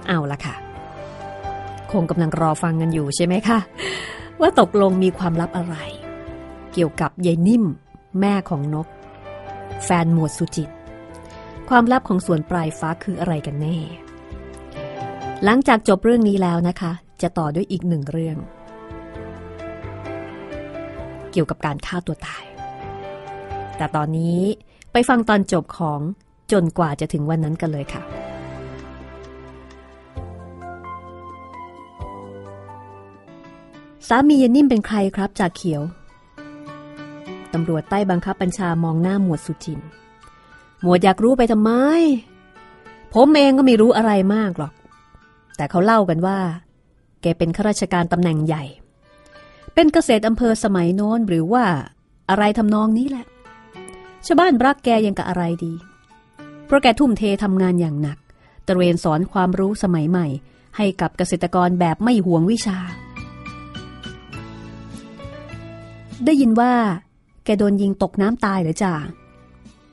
[0.08, 0.56] เอาละค่ะ
[1.92, 3.60] คงกำลังรอฟังกันอยู่ใช่ไหมคะ
[4.42, 5.76] ว่าตกลงมีความลับอะไร
[6.74, 7.64] เกี่ยวกับยายนิ่ม
[8.20, 8.88] แม่ของนก
[9.84, 10.70] แฟนหมวดสุจิต
[11.70, 13.78] ความลับของสวนปลายฟ้าคืออะไรกันแน่
[15.44, 16.92] หลังจากจบเรื่องนี้แล้วนะคะ
[17.22, 18.38] จะต่อด้วยอีกหนึ่งเรื่อง
[21.32, 22.44] เกี่ยวกับการฆ่าตัวตาย
[23.78, 24.40] แต่ตอนนี้
[24.92, 26.00] ไปฟังตอนจบของ
[26.52, 28.04] จนกว่าจะถึงวันนั้นกันเลยค่ะ
[34.08, 35.82] สามียายนิ่มเป็นใครครับจากเขียว
[37.54, 39.80] ตำรวจใต้บังคับบัญชามองหน้าหมวดสุจิน
[40.82, 41.72] หมวดอยากรู้ไปทำไม
[43.14, 44.74] ผมเองก็ไม่รู้อะไรมากหรอก
[45.58, 46.40] แต่เขาเล่ากันว่า
[47.22, 48.64] แกเป็นข้าราชการตำแหน่งใหญ่
[49.74, 51.64] เป็นเกษตรอำเภอสมัยโน้นหรือว่า
[52.30, 53.26] อะไรทำนองนี้แหละ
[54.26, 55.74] ชาวบ้านรักแกยังกับอะไรดี
[56.66, 58.18] เพราะแกทุ่มเททำงานอย่างหนัก
[58.68, 60.28] ตระเวนสอนความรู้สมัยใหม่
[60.78, 62.78] ให้กับเกษตรกรแบบไม่ห่วงวิชา
[66.26, 66.74] ได้ยินว่า
[67.46, 68.94] แกโดนยิงตกน้ำตายเหรอจ่า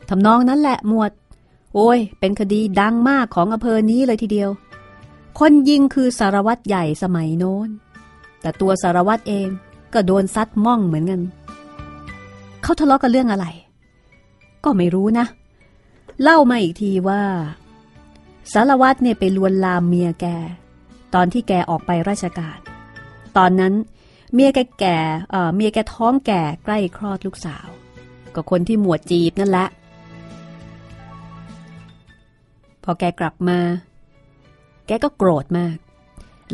[0.09, 1.13] ทำนองนั้นแหละหมวด
[1.75, 4.51] โอ้ย เป็นคดีดังมากของอำเภอนี้เลยทีเดียว
[5.39, 7.69] คนยิงคือสารวัตรใหญ่สมัยโน้น
[8.41, 9.49] แต่ตัวสารวัตรเอง
[9.93, 11.21] ก็โดนซัดม่องเหมือนกัน
[12.63, 13.47] เขาทะเลาะกันเรื่องอะไร
[14.65, 15.27] ก็ไม่รู้นะ
[16.23, 17.23] เล่ามาอีกทีว่า
[18.53, 20.27] สารวัตรเนี่ยไปลวนลามเมียแก
[21.15, 22.59] ตอนที่แกออกไปราชการ
[23.37, 23.75] ตอนนั้น
[24.35, 24.99] เมียแกแก่
[25.55, 27.69] เมียแกท้องแก่ใกล้คลอดลูกสาว
[28.35, 29.69] ก็คนที่หมวดจีบนั่นแหละ
[32.85, 33.59] พอแกกลับมา
[34.87, 35.77] แกก็โกรธมาก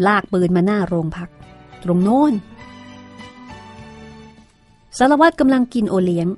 [0.06, 1.30] ลากปืนมาหน้าโรงพัก
[1.82, 2.32] ตรงโน้น
[4.98, 6.28] สารวัตรกำลังกินโอเลี้ยง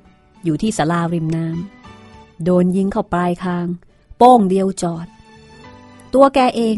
[0.43, 3.67] อยู่ที่ศาลาริมน้ำโดนยิงเข้าปลายคาง
[4.17, 5.07] โป้งเดียวจอด
[6.13, 6.77] ตัวแกเอง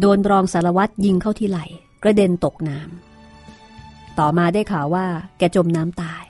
[0.00, 1.64] โดนรองสารวัตรยิงเข้าที่ไหล่
[2.02, 5.06] กระเด็นตกน้ำต่อมาได้ข่าวว่า
[5.38, 6.24] แกจมน้ำตาย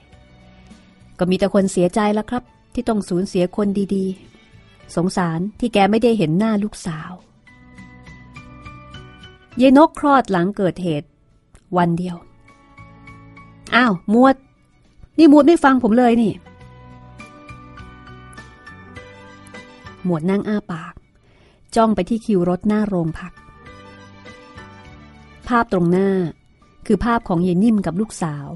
[1.18, 2.42] ก็มีแต่คนเสียใจแล้วครับ
[2.74, 7.10] ที่ต้องสูญเสียคนดีๆ สงสารที่แกไม่ได้เห็นหน้าลูกสาว
[9.60, 11.08] ยายนกคลอดหลังเกิดเหตุ
[11.76, 12.16] วันเดียว
[13.74, 14.36] อ้าวมวด
[15.18, 16.32] นี่มวดไม่ฟังผมเลยนี่
[20.04, 20.94] หมวดนั่งอ้าปาก
[21.76, 23.32] จ้องไปที่คิวรถหน้าโรงพัก
[25.48, 26.08] ภาพตรงหน้า
[26.86, 28.46] คือภาพของเยนิ่มกับลูกสาว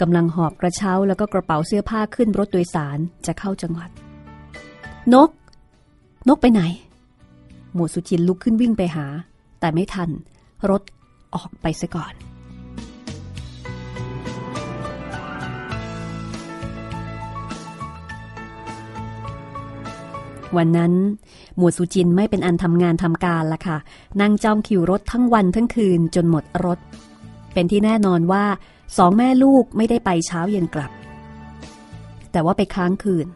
[0.00, 3.90] กำลังหอบกระเช้าแล้วก็กระเป๋าเสื้อผ้าขึ้นรถโดยสารจะเข้าจังหวัด
[5.14, 5.30] นก
[6.28, 6.62] นกไปไหน
[7.74, 9.06] หมวดสุจินลุกขึ้นวิ่งไปหา
[9.60, 10.10] แต่ไม่ทัน
[10.70, 10.82] รถ
[11.34, 12.14] ออกไปซะก่อน
[20.56, 20.92] วันนั้น
[21.56, 23.78] หมวดสุจินไม่เป็นอันทำงานทำการละค่ะ
[24.20, 26.78] นั่งจ้องคิวรถทั้งวันทั้งคืนจนหมดรถ
[27.52, 28.44] เป็นที่แน่นอนว่า
[28.96, 30.90] สองแม่ลูกไม่ได้ไปเช้าเย็นกลับ
[32.32, 33.26] แต่ว่าไปค้างคืน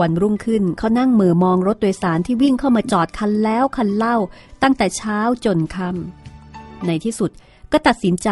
[0.00, 4.16] วันรุ่งขึ้นเขานั่งมือมองรถโดยสารที่วิ่งเข้ามาจอดคันแล้วคันเล่า
[4.62, 7.30] ตั้งแต่เช้าจนค่ำในที่สุด
[7.72, 8.28] ก็ตัดสินใจ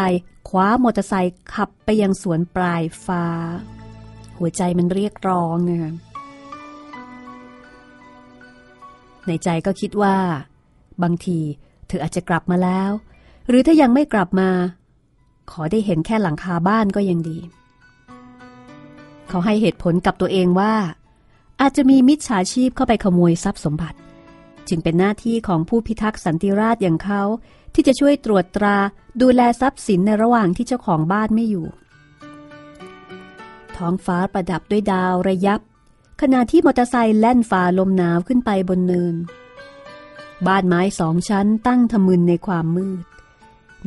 [0.49, 3.25] คว้ามอเตอร์ไซค์ขับไปยังสวนปลายฟ้า
[4.39, 5.93] หัวใจมันเรียกร้องนะ
[9.29, 10.15] ในใจก็คิดว่า
[11.03, 11.39] บางที
[11.87, 12.91] เธออาจจะกลับมาแล้ว
[13.47, 14.49] หรือถ้ายังไม่กลับมา
[15.51, 17.37] ขอได้เห็นแค่หลังคาบ้านก็ยังดี
[19.27, 20.73] เขาให้เหตุผลกับตัวเองว่า
[21.61, 23.97] อาจจะมีมิจฉาชีพเข้าไปขโมยทรัพย์สมบัติ
[24.67, 27.21] จึงเป็นหน้าที่ของผู้พิทักษ์สันติราษอย่างเขา
[27.73, 28.77] ที่จะช่วยตรวจตรา
[29.21, 31.67] ดูแลทรัพย์สินในระหว่างที่เจ้าของบ้านไม่อยู่
[33.77, 35.61] ท้องฟ้าประดับด้วยดาวระยับ
[36.21, 39.15] ขณะที่มอเตอร์ไซค์แล่นฝ่าลมหนาวขึ้นไปบนเนิน
[40.47, 43.05] บ้านไม้สองชั้นตั้งทะมึนในความมืด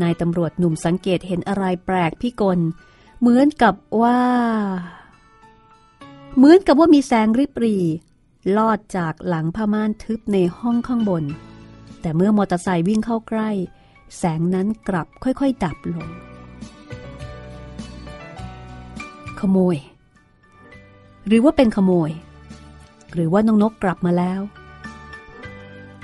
[0.02, 2.58] นายตำรวจหนุ่มสังเกตเห็นอะไรแปลกพิกล
[3.20, 4.20] เหมือนกับว่า
[6.36, 7.84] เหมือนกับว่ามีแสงริบหรี่
[8.56, 11.24] ลอดจากหลังผ้าม่านทึบในห้องข้างบน
[12.00, 13.50] แต่เมื่อมอเตอร์ไซค์วิ่งเข้าใกล้
[14.18, 16.08] แสงนั้นกลับค่อยๆ ดับลง
[19.40, 19.76] ขโมย
[21.26, 22.10] หรือว่าเป็นขโมย
[23.12, 24.40] หรือว่าน้องนกกลับมาแล้ว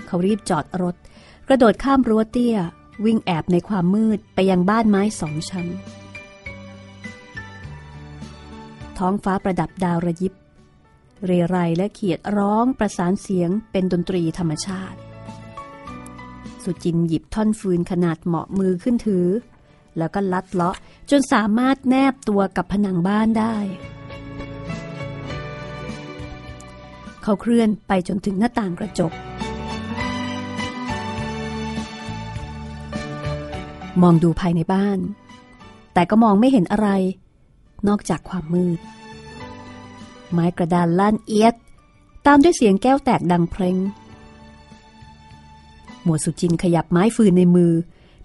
[0.06, 0.94] เขารีบจอดรถ
[1.48, 2.56] กระโดดข้ามรั้วเตี้ย
[3.04, 5.66] วิ่งแอบในความมืดไปยังบ้านไม้สองชั้น
[8.98, 10.32] ท้องฟ้าประดับดาวระยิบ
[11.26, 14.98] เรไรและเขียดร้องประสานเสียงเป็นดนตรีธรรมชาติ
[16.64, 19.26] สุจินหยิบท่อนฟืนขนาดเหมาะมือขึ้นถือ
[19.98, 20.76] แล้วก็ลัดเลาะ
[21.10, 23.56] จนสามารถแนบตัวกับผนังบ้านได้
[27.28, 29.12] เขาเคลื่อนไปจนถึงหน้าต่างกระจก
[34.02, 34.98] มองดูภายในบ้าน
[35.94, 36.88] แต่ก็มองไม่เห็นอะไร
[37.88, 38.78] นอกจากความมืด
[40.32, 41.54] ไม้กระดานลั่นเอียด
[42.26, 43.76] ตามด้วยเสียงแก้วแตกดังเพลง
[46.02, 47.72] หมวดสุจินขยับไม้ฟืนในมือ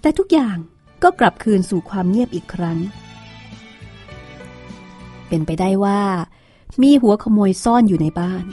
[0.02, 0.58] แต่ทุกอย่าง
[1.04, 2.78] ก็กลับคืนสู่ความเงียบอีกครั้ง
[5.28, 6.02] เป็นไปได้ว่า
[6.82, 8.46] มีหัวขโมยซ่อนอยู่ในบ้าน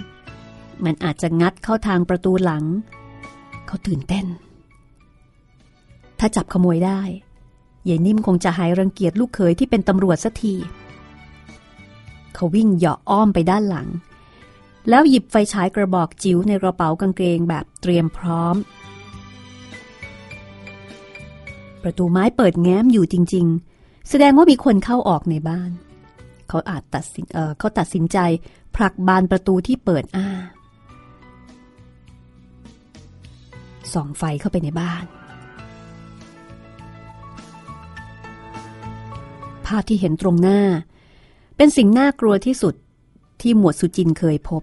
[0.85, 2.65] มันอาจจะงัดเข้าทางประตูหลัง
[3.67, 4.27] เขาตื่นเต้น
[6.19, 7.01] ถ้าจับขโมยได้
[7.89, 10.55] ยายนิ่มคงจะหายรังเกียจลูกเขยที่เป็นตำรวจสักที
[12.35, 13.89] เขาวิ่งเหาะอ้อมไปด้านหลัง
[14.89, 18.57] แล้วหยิบไฟฉายกระบอกจิ๋วในกระเป๋ากางเกงแบบเตรียมพร้อม
[21.83, 25.71] ประตูไม้เปิดแง้มอยู่จริง ๆ แสดงว่ามีคนเข้าออกในบ้าน
[26.49, 28.19] เขาอาจตัดสินเเขาตัดสินใจ
[28.77, 30.29] ผลักบานประตูที่เปิดอ้า
[33.95, 35.05] ส่องไฟเข้าไปในบ้าน
[39.67, 40.61] ภาพที่เห็นตรงหน้า
[41.57, 42.75] เป็นสิ่งน่ากลัวที่สุด
[43.41, 44.63] ที่หมวดสุจินเคยพบ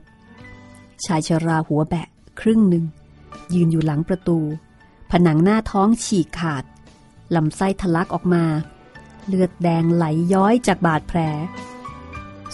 [1.05, 2.07] ชายชราหัวแบะ
[2.39, 2.85] ครึ่งหนึ่ง
[3.53, 4.39] ยืนอยู่หลังประตู
[5.11, 6.63] ผนังหน้าท้องฉีกขาด
[7.35, 8.43] ลำไส้ทะลักออกมา
[9.27, 11.19] เลือดแดงไหลย้อยจากบาดแผล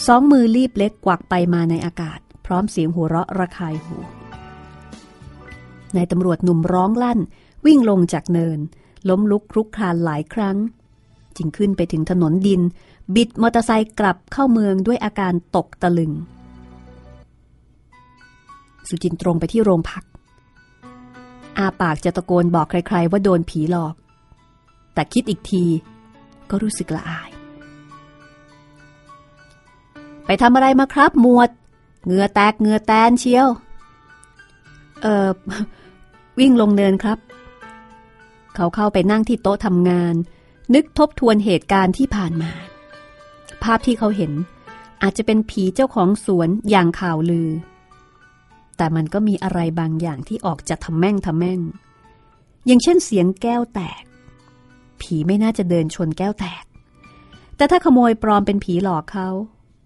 [0.05, 3.97] สองมือรีบเล็กกวักไปมาในอากาศ พร้อมเสียงหัวเราะระคายหู
[5.95, 7.19] นายตำรวจหนุ่มร้องลั่น
[7.65, 8.59] วิ่งลงจากเนิน
[9.09, 10.57] ล้มลุกคลุกคลานหลายครั้ง
[11.37, 12.61] จึงขึ้นไปถึงถนนดิน
[13.15, 16.11] บิดมอเตอร์ไซค์กลับเข้าเมืองด้วยอาการตกตะลึง
[18.87, 20.03] สุจินตรงไปที่โรงพัก
[21.57, 23.95] อาปากจะตะโกนบอกใครๆว่าโดนผีหลอก
[24.93, 25.63] แต่คิดอีกที
[26.49, 27.29] ก็รู้สึกละอาย
[30.25, 31.49] ไปทำอะไรมาครับหมวด
[32.05, 33.47] เหงื่อแตกเหงื่อแตนเชียว
[35.01, 35.29] เอ่อ
[36.39, 37.17] วิ่งลงเนินครับ
[38.55, 40.15] เขาเข้าไปนั่งที่โต๊ะทำงาน
[40.73, 42.51] นึกทบทวนเหตุการณ์ที่ผ่านมา
[43.63, 44.31] ภาพที่เขาเห็น
[45.01, 47.49] อาจจะเป็นผีเจ้าของสวนอย่างข่าวลือ
[48.77, 51.61] แต่มันก็มีอะไรบางอย่างที่ออกจะทำแม่งทำแม่ง
[52.65, 54.03] อย่างเช่นเสียงแก้วแตก
[55.01, 56.63] ผีไม่น่าจะเดินชนแก้วแตก
[57.55, 59.27] แต่ถ้าขโมยปลอมเป็นผีหลอกเขา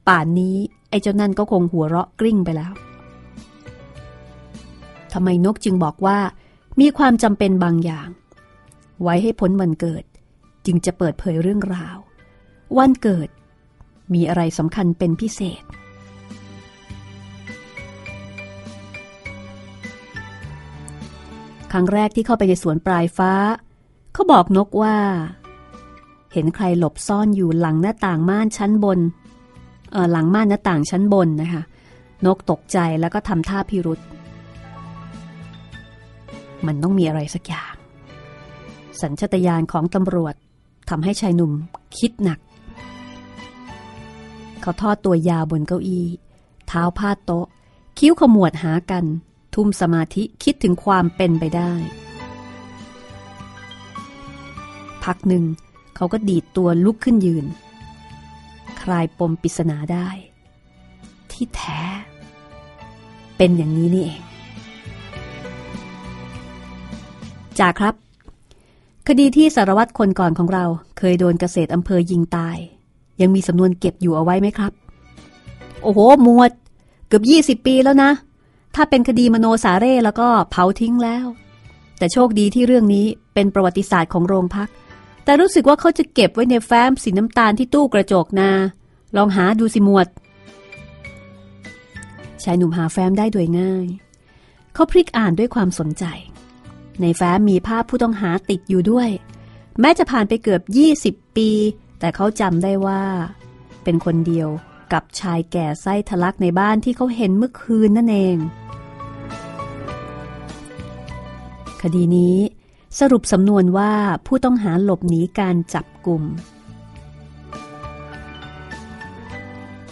[0.07, 0.57] ป่านนี้
[0.89, 2.71] ไอ้เจ้านั่นก็คงหัวเราะกริ้งไปแล้ว
[5.13, 6.19] ทำไมนกจึงบอกว่า
[6.79, 8.09] มีความจำเป็นบางอย่าง
[9.03, 10.03] ไว้ให้พ้นวันเกิด
[10.65, 11.97] จึงจะเปิดเผยเรื่องราว
[12.77, 13.29] วันเกิด
[14.13, 15.63] มีอะไรสำคัญเป็นพิเศษ
[21.71, 23.31] ครั้งแรกที่เข้าไปในสวนปลายฟ้า
[24.13, 24.97] เขาบอกนกว่า
[26.33, 28.99] เห็นใครหลบซ่อนอยู่หลังหน้าต่างม่านชั้นบน
[29.91, 31.63] เออหลังม่านหน้าต่างชั้นบนนะคะ
[32.25, 33.99] นกตกใจแล้วก็ทำท่าพิรุษ
[36.65, 37.73] มันต้องมีอะไรสักอย่าง
[39.01, 40.35] สัญชตาตญาณของตำรวจ
[40.89, 41.51] ทำให้ชายหนุ่ม
[41.97, 42.39] คิดหนัก
[44.61, 46.05] เขาทอดตัวยาวบนเก้าอี้
[46.67, 47.45] เท้าพาดโต๊ะ
[47.99, 49.05] คิ้วขมวดหากัน
[49.55, 51.73] ทุ่มสมาธิคิดถึงความเป็นไปได้
[55.03, 55.43] พักหนึ่ง
[55.95, 57.45] เขาก็ดีดตัวลุกขึ้นยืน
[58.81, 60.09] คลายปมปริศนาได้
[61.31, 61.81] ที่แท้
[63.37, 64.21] เป็นอย่างนี้นี่เอง
[67.61, 67.93] จากครับ
[69.07, 70.65] คดีที่สารวัตรคนก่อนของเรา
[70.97, 72.57] เคยโดนเกษตรอำเภอยิงตาย
[73.21, 74.71] ยังมีสำนวนเก็บอยู่เอาไว้ไหมครับ
[75.83, 76.51] โอ้โหหมวด
[77.07, 78.11] เกือบยี่สิบปีแล้วนะ
[78.75, 81.25] ถ้าเป็นคดีมโนสาเร่แล้วก็เผาทิ้งแล้ว
[81.97, 84.69] แต่โชคดีที่เรื่องนี้เป็นประวัติศาสตร์ของโรงพัก
[85.23, 88.51] แต่รู้สึกว่าเขาจะเก็บไว้ในแฟ้มสีน้ำตาลที่ตู้กระจกนา
[89.15, 90.07] ลองหาดูสิหมวด
[92.43, 93.87] ชายหนุ่มหาแฟ้มได้โดยง่าย
[94.73, 96.05] เขาพลิกอ่านด้วยความสนใจ
[97.01, 99.09] ในแฟ้มมีภาพผู้ต้องหาติดอยู่ด้วย
[99.79, 100.61] แม้จะผ่านไปเกือบ
[101.01, 101.49] 20 ปี
[101.99, 103.03] แต่เขาจำได้ว่า
[103.83, 104.49] เป็นคนเดียว
[104.93, 108.37] กับชายแก่ไส้ทะลักในบ้านที่เขาเห็นเมื่อคืนนั่นเอง
[111.81, 112.37] คดีนี้
[112.99, 113.91] สรุปสำนวนว่า
[114.25, 116.23] ผู้ต้องหาหลบหนีการจับกลุ่ม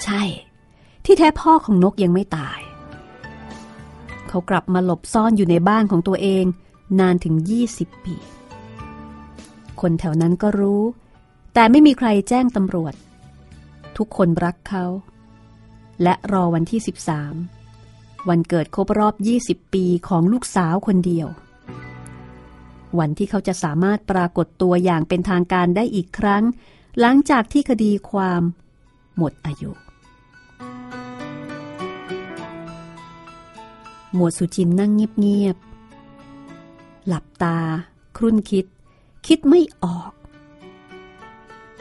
[0.03, 0.21] ใช่
[1.05, 2.59] ที่แท้พ่อของนกยังไม่ตาย
[4.29, 6.45] เขากลับมาหลบซ่อนอยู่ในบ้านของตัวเอง
[6.99, 7.35] นานถึง
[7.71, 8.15] 20 ปี
[9.81, 10.83] คนแถวนั้นก็รู้
[11.53, 12.93] แต่ไม่มีใครแจ้งตำรวจ
[13.97, 14.85] ทุกคนรักเขา
[16.03, 16.81] และรอวันที่
[17.53, 19.13] 13 วันเกิดครบรอบ
[19.45, 21.27] 20 ปีของลูกสาวคนเดียว
[22.99, 26.43] วันที่เขาจะสามารถปรากฏตัวอย่างเป็นทางการได้อีกครั้ง
[26.99, 28.41] หลังจากที่คดีความ
[29.17, 29.71] หมดอายุ
[34.13, 35.57] หมวดสุจินนั่งเงียบ
[37.07, 37.57] หลับตา
[38.17, 38.65] ครุ่นคิด
[39.27, 40.11] คิดไม่ออก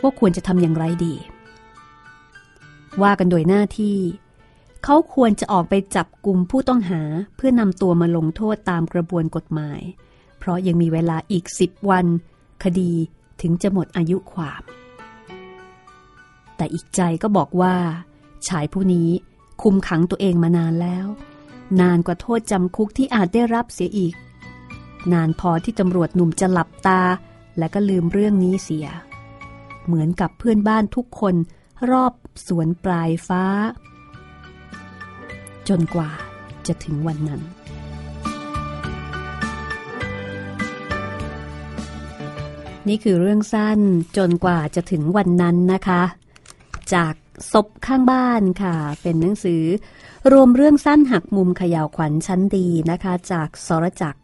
[0.03, 1.15] ว่าควรจะทำอย่างไรดี
[3.03, 3.99] ว่ากันโดยหน้าที่
[4.85, 7.03] เขาควรจะออกไปจับกลุ่มผู้ต้องหา
[7.37, 9.81] เพื่อนำตัวมาลงโทษตามกระบวนกฎหมาย
[10.39, 12.07] เพราะยังมีเวลาอีกสิบวัน
[12.65, 12.93] คดี
[13.41, 14.63] ถึงจะหมดอายุความ
[16.57, 17.75] แต่อีกใจก็บอกว่า
[18.49, 19.11] ชายผู้นี้
[19.63, 21.07] คุมขังตัวเองมานานแล้ว
[21.81, 24.15] นานกว่าโทษจำคุกที่อาจได้รับเสียอีก
[25.13, 27.01] นานพอที่ตำรวจหนุ่มจะหลับตา
[27.59, 28.87] และก็ลืมเรื่องนี้เสีย
[29.87, 31.35] เหมือนกับเพื่อนบ้านทุกคน
[31.91, 32.13] รอบ
[32.47, 33.45] สวนปลายฟ้า
[35.69, 36.11] จนกว่า
[36.67, 37.43] จะถึงวันนั้น
[42.89, 43.81] นี่คือเรื่องสั้น
[44.17, 46.03] จนกว่าจะถึงวันนั้นนะคะ
[46.95, 47.15] จาก
[47.53, 49.65] ศพข้างบ้านค่ะ เป็นหนังสือ
[50.33, 54.21] รวมเรื่องสั้นหักมุมเขย่าวขวัญชั้นดีนะคะ จากสรจักร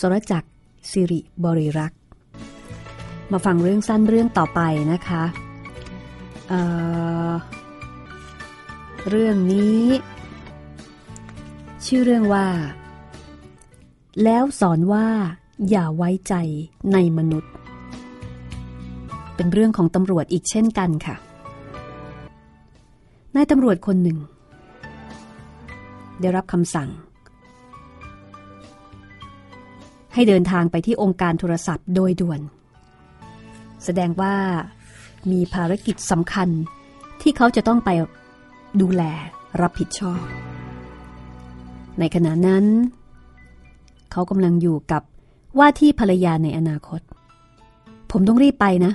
[0.00, 0.48] สรจักร
[0.90, 2.00] สิริบริรักษ์
[3.32, 4.60] มาฟังเรื่องสั้นเรื่องต่อไป
[4.92, 5.24] นะคะ
[6.48, 9.82] เเรื่องนี้
[11.86, 12.46] ชื่อเรื่องว่า
[14.24, 15.06] แล้วสอนว่า
[15.70, 16.34] อย่าไว้ใจ
[16.92, 17.52] ในมนุษย์
[19.36, 21.16] เป็นเรื่องของตำรวจอีกเช่นกันค่ะ
[23.34, 24.18] นายตำรวจคนหนึ่ง
[26.20, 26.88] ได้รับคำสั่ง
[30.14, 32.40] ให้เดินทางไปที่องค์การโทรศัพท์โดยด่วน
[33.84, 34.34] แสดงว่า
[35.30, 36.48] มีภารกิจสำคัญ
[37.20, 37.90] ที่เขาจะต้องไป
[38.80, 39.02] ดูแล
[39.60, 40.22] รับผิดชอบ
[41.98, 42.64] ในขณะนั้น
[44.12, 45.02] เขากำลังอยู่กับ
[45.58, 47.00] ว่าที่ภรรยาในอนาคต
[48.10, 48.92] ผมต้องรีบไปนะ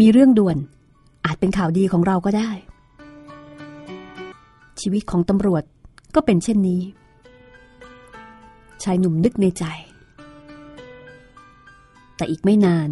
[0.00, 0.56] มีเรื่องด่วน
[1.26, 2.50] อาจเป็นข่าวดีของเราก็ได้
[4.80, 5.62] ชีวิตของตำรวจ
[6.14, 6.80] ก็เป็นเช่นนี้
[8.82, 9.64] ชายหนุ่มนึกในใจ
[12.16, 12.90] แต่อีกไม่นาน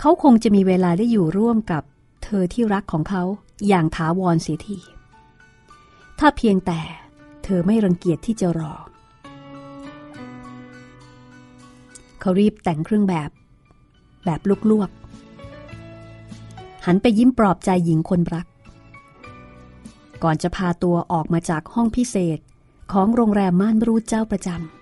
[0.00, 1.82] เขาคงจะมีเวลาได้อยู่ร่วมกับ
[2.24, 3.22] เธอที่รักของเขา
[3.68, 4.78] อย่างถาวรเสียที
[6.18, 6.80] ถ้าเพียงแต่
[7.44, 8.74] เธอไม่รังเกียจที่จะรอ
[12.20, 13.30] เขารีบแต่งเครื่องแบบ
[14.24, 14.40] แบบ
[14.70, 18.46] ลวกๆหันไปยิ้มปลอบใจหญิงคนรัก
[20.22, 22.38] ก่อนจะพาตัวออกมาจากห้องพิเศษ
[22.92, 24.75] ของโรงแรมม่านรูดเจ้าประจำ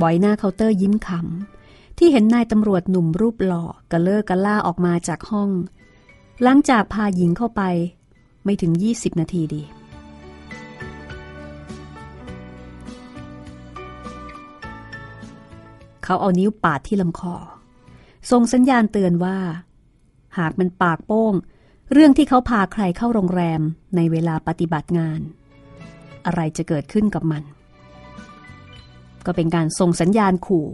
[0.00, 5.50] บอยหน้าเคาน์เตอร์ยิ้มขำ ที่เห็นนายตำรวจหนุ่มรูปหล่อกระเลิกกระล่าออกมาจากห้อง
[6.42, 7.62] หลังจากพาหญิงเข้าไป
[8.44, 9.62] ไม่ถึง 20 นาทีดี
[16.04, 17.34] เขาเอานิ้วปาดที่ลำคอ
[18.30, 19.38] ส่งสัญญาณเตือนว่า
[20.38, 21.34] หากมันปากโป้ง
[21.92, 23.60] เรื่องที่เขาพาใครเข้าโรงแรม
[23.96, 25.20] ในเวลาปฏิบัติงาน
[26.26, 27.42] อะไรจะเกิดขึ้นกับมัน
[29.26, 30.66] ก็เป็นการส่งสัญญาณขู่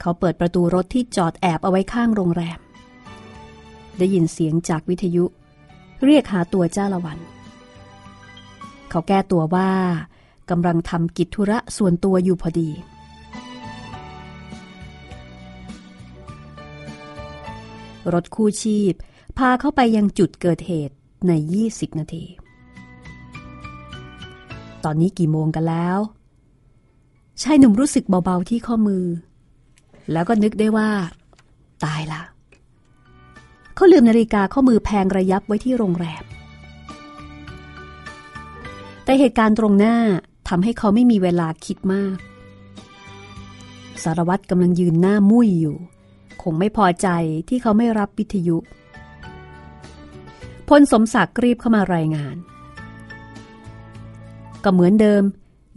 [0.00, 2.58] เขาเปิดประตูรถที่จอดแอบเอาไว้ข้างโรงแรม
[3.98, 5.24] ได้ยินเสียงจากวิทยุ
[6.04, 7.18] เรียกหาตัวเจ้าละวัน
[8.90, 9.70] เขาแก้ตัวว่า
[10.50, 12.70] กำลังทำกิจธุระส่วนตัวอยู่พอดี
[18.12, 18.94] รถคู่ชีพ
[19.38, 20.94] พาเข้าไปยังจุดเกิดเหตุ
[21.28, 21.32] ใน
[21.64, 22.24] 20 นาที
[24.84, 25.98] ตอนนี้กี่โมงกันแล้ว
[27.42, 29.04] ชายหนุ่มรู้สึกเบาๆที่ข้อมือ
[30.12, 30.90] แล้วก็นึกได้ว่า
[31.84, 32.22] ตายละ
[33.74, 36.24] เขาลืมนาฬิกาข้อมือแพงระยับไว้ที่โรงแรม
[39.04, 39.96] แต่เหตุการณ์ตรงหน้า
[40.48, 42.16] ทำให้เขาไม่มีเวลาคิดมาก
[44.02, 45.76] สารวัตรกำลังยืนหน้ามุ้ยอยู่
[46.42, 47.08] คงไม่พอใจ
[47.48, 48.56] ที่เขาไม่รับวิทยุ
[50.68, 52.36] พลสมศักดิ์รีบเข้ามารายงาน
[54.64, 55.22] ก็เหมือนเดิม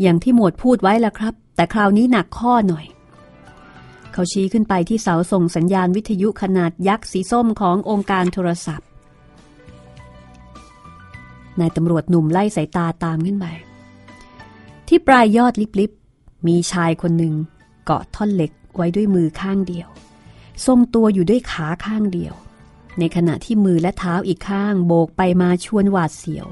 [0.01, 2.85] อย่างที่หมวดพูดไว้แล้วครับ แต่คราวนี้หนักข้อหน่อย
[4.13, 8.87] เขาชี้ขึ้นไปที่เสาส่งสัญญาณวิทยุขนาดยักษ์สีส้มขององค์การโทรศัพท์
[11.59, 13.45] นายตำรวจหนุ่มไล่สายตาตามขึ้นไป
[14.87, 17.33] ที่ปลายยอดลิบๆมีชายคนหนึ่ง
[17.85, 19.87] เกาะท่อนเหล็กไว้ด้วยมือข้างเดียว
[20.65, 22.33] ทรงตัวอยู่ด้วยขาข้างเดียว
[22.99, 26.47] ในขณะที่มือและเท้าอีกข้างโบกไปมาชวนหวาดเสียว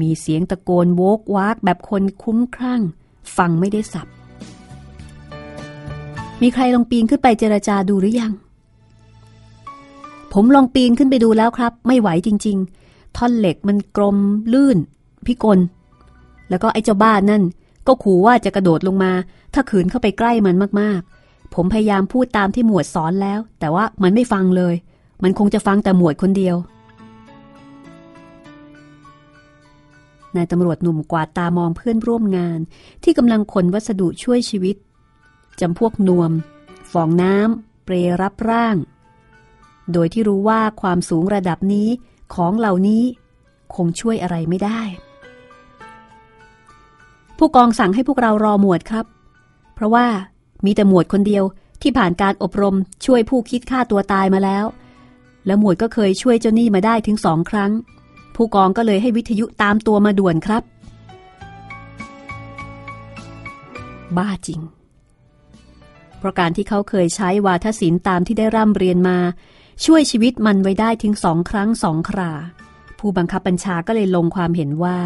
[0.00, 2.80] มีเสียงตะโกนโวกวากแบบคนคุ้มครั่ง
[3.36, 4.06] ฟังไม่ได้สับ
[6.42, 8.32] มีใครลองปีนขึ้นไปเจรจาดูหรือยัง
[10.32, 14.16] ผมลองปีนขึ้นไปดูแล้วครับ ไม่ไหวจริง ๆ ท่อนเหล็กมันกลม
[14.52, 14.78] ลื่น
[15.26, 15.58] พิกล
[16.50, 17.42] แล้วก็ไอ้เจ้าบ้านนั่น
[17.86, 19.12] ก็ขู่ว่าจะกระโดดลงมา
[19.54, 24.74] ถ้าขืนเข้าไปใกล้มันมากๆ ผมพยายามพูดตามที่หมวดสอนแล้ว แต่ว่ามันไม่ฟังเลย
[25.22, 26.56] มันคงจะฟังแต่หมวดคนเดียว
[30.36, 32.58] นายตำรวจหนุ่มกวาดตามองเพื่อนร่วมงาน
[33.02, 34.76] ที่กำลังขนวัสดุช่วยชีวิต
[35.60, 36.30] จำพวกนวม
[36.92, 38.76] ฟองน้ำ เปรรับร่าง
[39.92, 41.88] โดยที่รู้ว่าความสูงระดับนี้
[42.34, 43.02] ของเหล่านี้
[43.74, 44.80] คงช่วยอะไรไม่ได้
[47.38, 49.06] ผู้กองสั่งให้พวกเรารอหมวดครับ
[49.74, 50.06] เพราะว่า
[50.64, 51.44] มีแต่หมวดคนเดียว
[51.82, 52.76] ที่ผ่านการอบรม
[53.06, 54.64] ช่วยผู้คิดฆ่าตัวตายมาแล้ว
[55.46, 57.70] และหมวดก็เคยช่วยเจ้าหนี้มาได้ถึงสองครั้ง
[58.34, 60.62] ผู้กองก็เลยให้วิทยุตามตัวมาด่วนครับ
[64.16, 64.60] บ้าจริง
[66.18, 69.18] เพราะการที่เขาเคยใช้วาทศิลป์ตามที่ได้ร่ำเรียนมา
[69.84, 72.32] ช่วยชีวิตมันไว้ได้ถึงสองครั้งสองครา
[72.98, 74.98] ผู้บังคับบัญชาก็เลยลงความเห็นว่า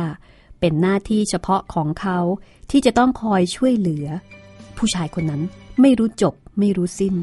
[0.60, 2.18] เป็นหน้าที่เฉพาะของเขา
[2.70, 4.06] ที่จะต้องคอยช่วยเหลือ
[4.76, 5.42] ผู้ชายคนนั้น
[5.80, 7.14] ไม่รู้จบไม่รู้สิ้น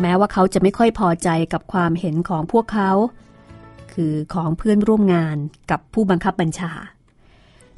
[0.00, 2.90] แม้ว่าเขาจะไม่ค่อยพอใจกับความเห็นของพวกเขา
[3.94, 5.36] คือของเพื่อนร่วมงาน
[5.70, 6.72] กับผู้บังคับบัญชา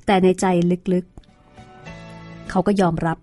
[0.07, 0.45] แต่ในใจ
[0.93, 3.19] ลึกๆ เขาก็ยอมรับ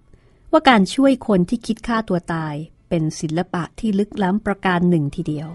[0.51, 2.55] ว่าการช่วยคนที่คิดฆ่าตัวตาย
[2.89, 5.49] เป็นศิลปะที่ลึกล้ำประการหนึ่งทีเดียว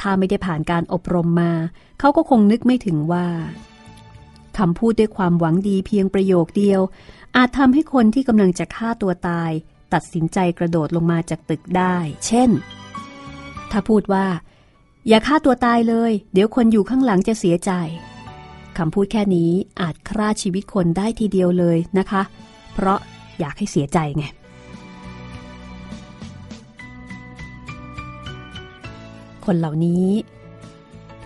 [0.00, 1.52] ถ้าไม่ได้ผ่านการอบรมมา
[2.00, 3.26] เขาก็คงนึกไม่ถึงว่า
[4.58, 6.80] คำพูดด้วยความหวังดีเพียงประโยคเดียว
[7.36, 9.50] อาจทำให้คนที่กำลังจะฆ่าตัวตาย
[9.94, 11.96] ตัดสินใจกระโดดลงมาจากตึกได้
[12.26, 12.50] เช่น
[13.70, 14.26] ถ้าพูดว่า
[15.08, 17.70] อย่าฆ่าตัวตายเลย เดี๋ยวคนอยู่ข้างหลังจะเสียใจ
[18.78, 19.50] คำพูดแค่นี้
[19.80, 22.22] อาจฆ่าชีวิตคนได้ทีเดียวเลยนะคะ
[22.74, 22.98] เพราะ
[23.38, 24.24] อยากให้เสียใจไง
[29.44, 30.06] คนเหล่านี้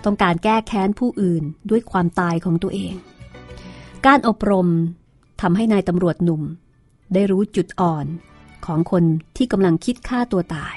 [0.05, 2.95] ต้องการแก้แค้นผู้อื่นด้วยความตายของตัวเอง
[4.07, 4.69] การอบรม
[5.41, 6.43] ทำให้นายตำรวจหนุ่ม
[7.15, 8.07] ได้รู้จุดอ่อน
[8.67, 9.05] ของคน
[9.37, 10.77] ที่กำลังคิดฆ่าตัวตาย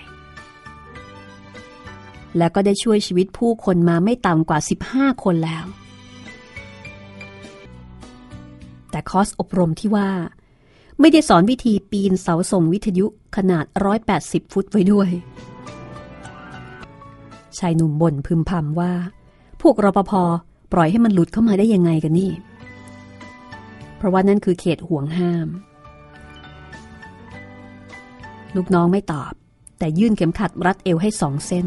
[2.38, 4.60] แล้วก็ได้ช่วยชีวิตผู้คนมาไม่ต่ำกว่า
[4.90, 5.66] 15 คนแล้ว
[8.92, 10.10] แต่คอสอบรมที่ว่า
[11.00, 13.06] ไม่ได้สอนวิธีปีนเสาส่งวิทยุ
[13.36, 13.66] ขนาด
[14.10, 15.10] 180 ฟุตไว้ด้วย
[17.58, 18.94] ชายหนุ่มบ่นพึมพำว่า
[19.62, 20.12] พวกรปภ
[20.72, 22.32] ปล่อยให้มันหลุดเข้ามาได้ยังไงกันนี่
[23.98, 25.48] เพราะว่านั่นคือเขตห่วงห้าม
[28.56, 29.34] ลูกน้องไม่ตอบ
[29.80, 31.66] แต่ยื่นเข็มขัดรัดเอวให้สองเส้น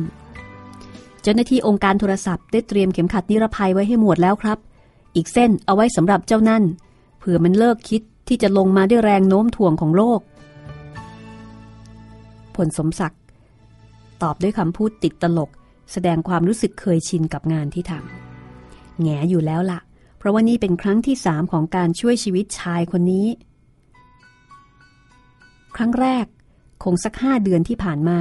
[1.25, 4.59] เจ้าหน้าที่องค์การโทรศัพท์ได้เตรียมเข็มขัดนิรภัยไว้ให้หมวดแล้วครับ
[5.17, 6.63] อีกเส้นเอาไว้สำหรับเจ้านั่น
[7.19, 10.21] เผื่อมันเลิกคิดที่จะลงมาด้วยแรงโน้มถ่วงของโลก
[12.57, 13.21] ผลสมศักดิ์
[14.23, 15.51] ตอบด้วยคำพูดติดตลก
[15.93, 19.81] แสดงความรู้สึกเคยชินกับงานที่ทำแงอยู่แล้วละ่ะ
[20.19, 23.27] เพราะว่านี่เป็นครั้งที่สามของการช่วยชีวิตชายคนนี้
[25.77, 26.27] ครั้งแรก
[26.85, 28.19] คงสักห้าเดือนที่ผ่านมา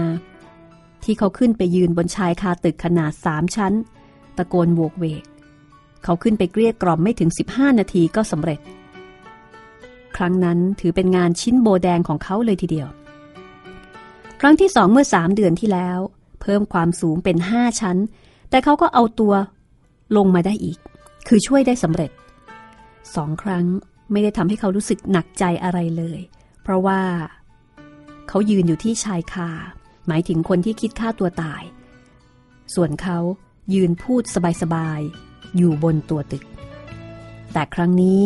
[1.04, 3.74] ที่เขาขึ้นไปยืนบนชายคาตึกขนาดสามชั้น
[4.38, 5.24] ตะโกนโวกเวก
[6.04, 8.60] เขาขึ้นไปเกลี้ยกล่อมไม่ถึง 15 นาทีก็สำเร็จ
[10.16, 12.88] ครั้งรั้งนั้นถือเป็นงานชิ้นโบแดงของเขาเลยทีเดียว
[14.42, 16.00] ครั้งที่สองเมื่อสามเดือนที่แล้ว
[16.42, 17.98] เพิ่มความสูงเป็นห้าชั้น
[18.50, 19.34] แต่เขาก็เอาตัว
[20.18, 20.78] ลงมาได้อีก
[21.28, 22.12] คือช่วยได้สำเร็จ
[23.16, 23.66] สองครั้ง
[24.12, 26.20] ไม่ได้ทำให้เขารู้สึกหนักใจอะไรเลย
[26.64, 27.02] เพราะว่า
[28.30, 29.50] เขายืนอยู่ที่ชายคา
[30.08, 31.64] หมายถึงคนที่คิดฆ่าตัวตาย
[32.76, 33.20] ส่วนเขา
[33.74, 34.24] ยืนพูด
[34.62, 36.44] สบายๆ อยู่บนตัวตึก
[37.54, 38.26] แต่ครั้งนี้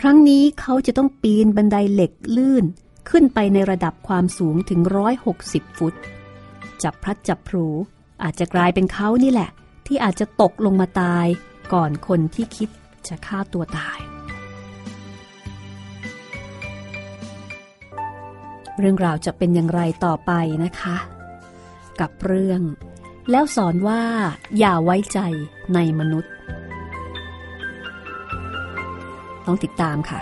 [0.00, 2.64] ครั้งนี้เขาจะต้องปีนบันไดเหล็กลื่น
[3.10, 4.80] ขึ้นไปในระดับความสูงถึง
[5.30, 5.94] 160 ฟุต
[6.82, 7.66] จับพลัดจับพลู
[8.22, 9.50] อาจจะกลายเป็นเขานี่แหละ
[9.86, 11.26] ที่อาจจะตกลงมาตาย
[11.72, 12.68] ก่อนคนที่คิด
[13.08, 13.98] จะฆ่าตัวตาย
[18.78, 20.32] เรื่องราวจะเป็นอย่างไรต่อไป
[20.64, 20.96] นะคะ
[22.00, 22.60] กับเรื่อง
[23.30, 24.02] แล้วสอนว่า
[24.58, 25.18] อย่าไว้ใจ
[25.74, 26.32] ในมนุษย์
[29.46, 30.20] ต้องติดตามค่ะ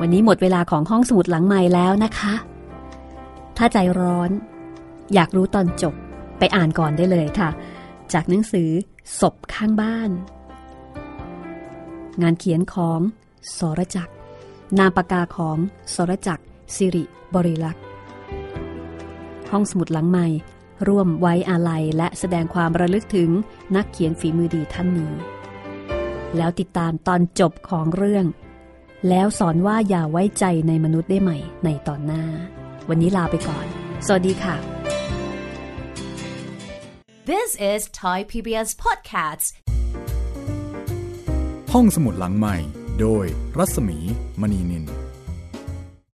[0.00, 2.34] วันนี้หมดเวลาของห้องสมุดหลังใหม่แล้วนะคะ
[3.56, 4.30] ถ้าใจร้อน
[5.14, 5.94] อยากรู้ตอนจบ
[6.38, 7.50] ไปอ่านก่อนได้เลยค่ะ
[8.12, 8.70] จากหนังสือ
[9.20, 10.10] ศพข้างบ้าน
[12.22, 13.00] งานเขียนของ
[13.58, 14.13] สรจักร
[14.78, 15.56] นามปากกาของ
[15.94, 16.44] สรจักร
[16.76, 17.04] สิริ
[17.34, 17.82] บริลักษ์
[19.50, 20.26] ห้องสมุดหลังใหม่
[20.88, 23.30] ร่วมไว้อาลัยและแสดงความระลึกถึง
[23.76, 25.12] นักเขียนฝีมือดีท่านนี้
[26.36, 28.26] แล้วติดตามตอนจบของเรื่อง
[29.08, 32.24] แล้วสอนว่าอย่าไว้ใจในมนุษย์ได้ใหม่ในตอนหน้า
[32.88, 33.66] วันนี้ลาไปก่อน
[34.06, 34.56] สวัสดีค่ะ
[37.32, 39.46] This is Thai PBS Podcasts.
[41.72, 42.56] ห้องสมุดหลังใหม่
[43.00, 43.26] โดย
[43.58, 43.98] รัศมี
[44.40, 45.03] มณีนิน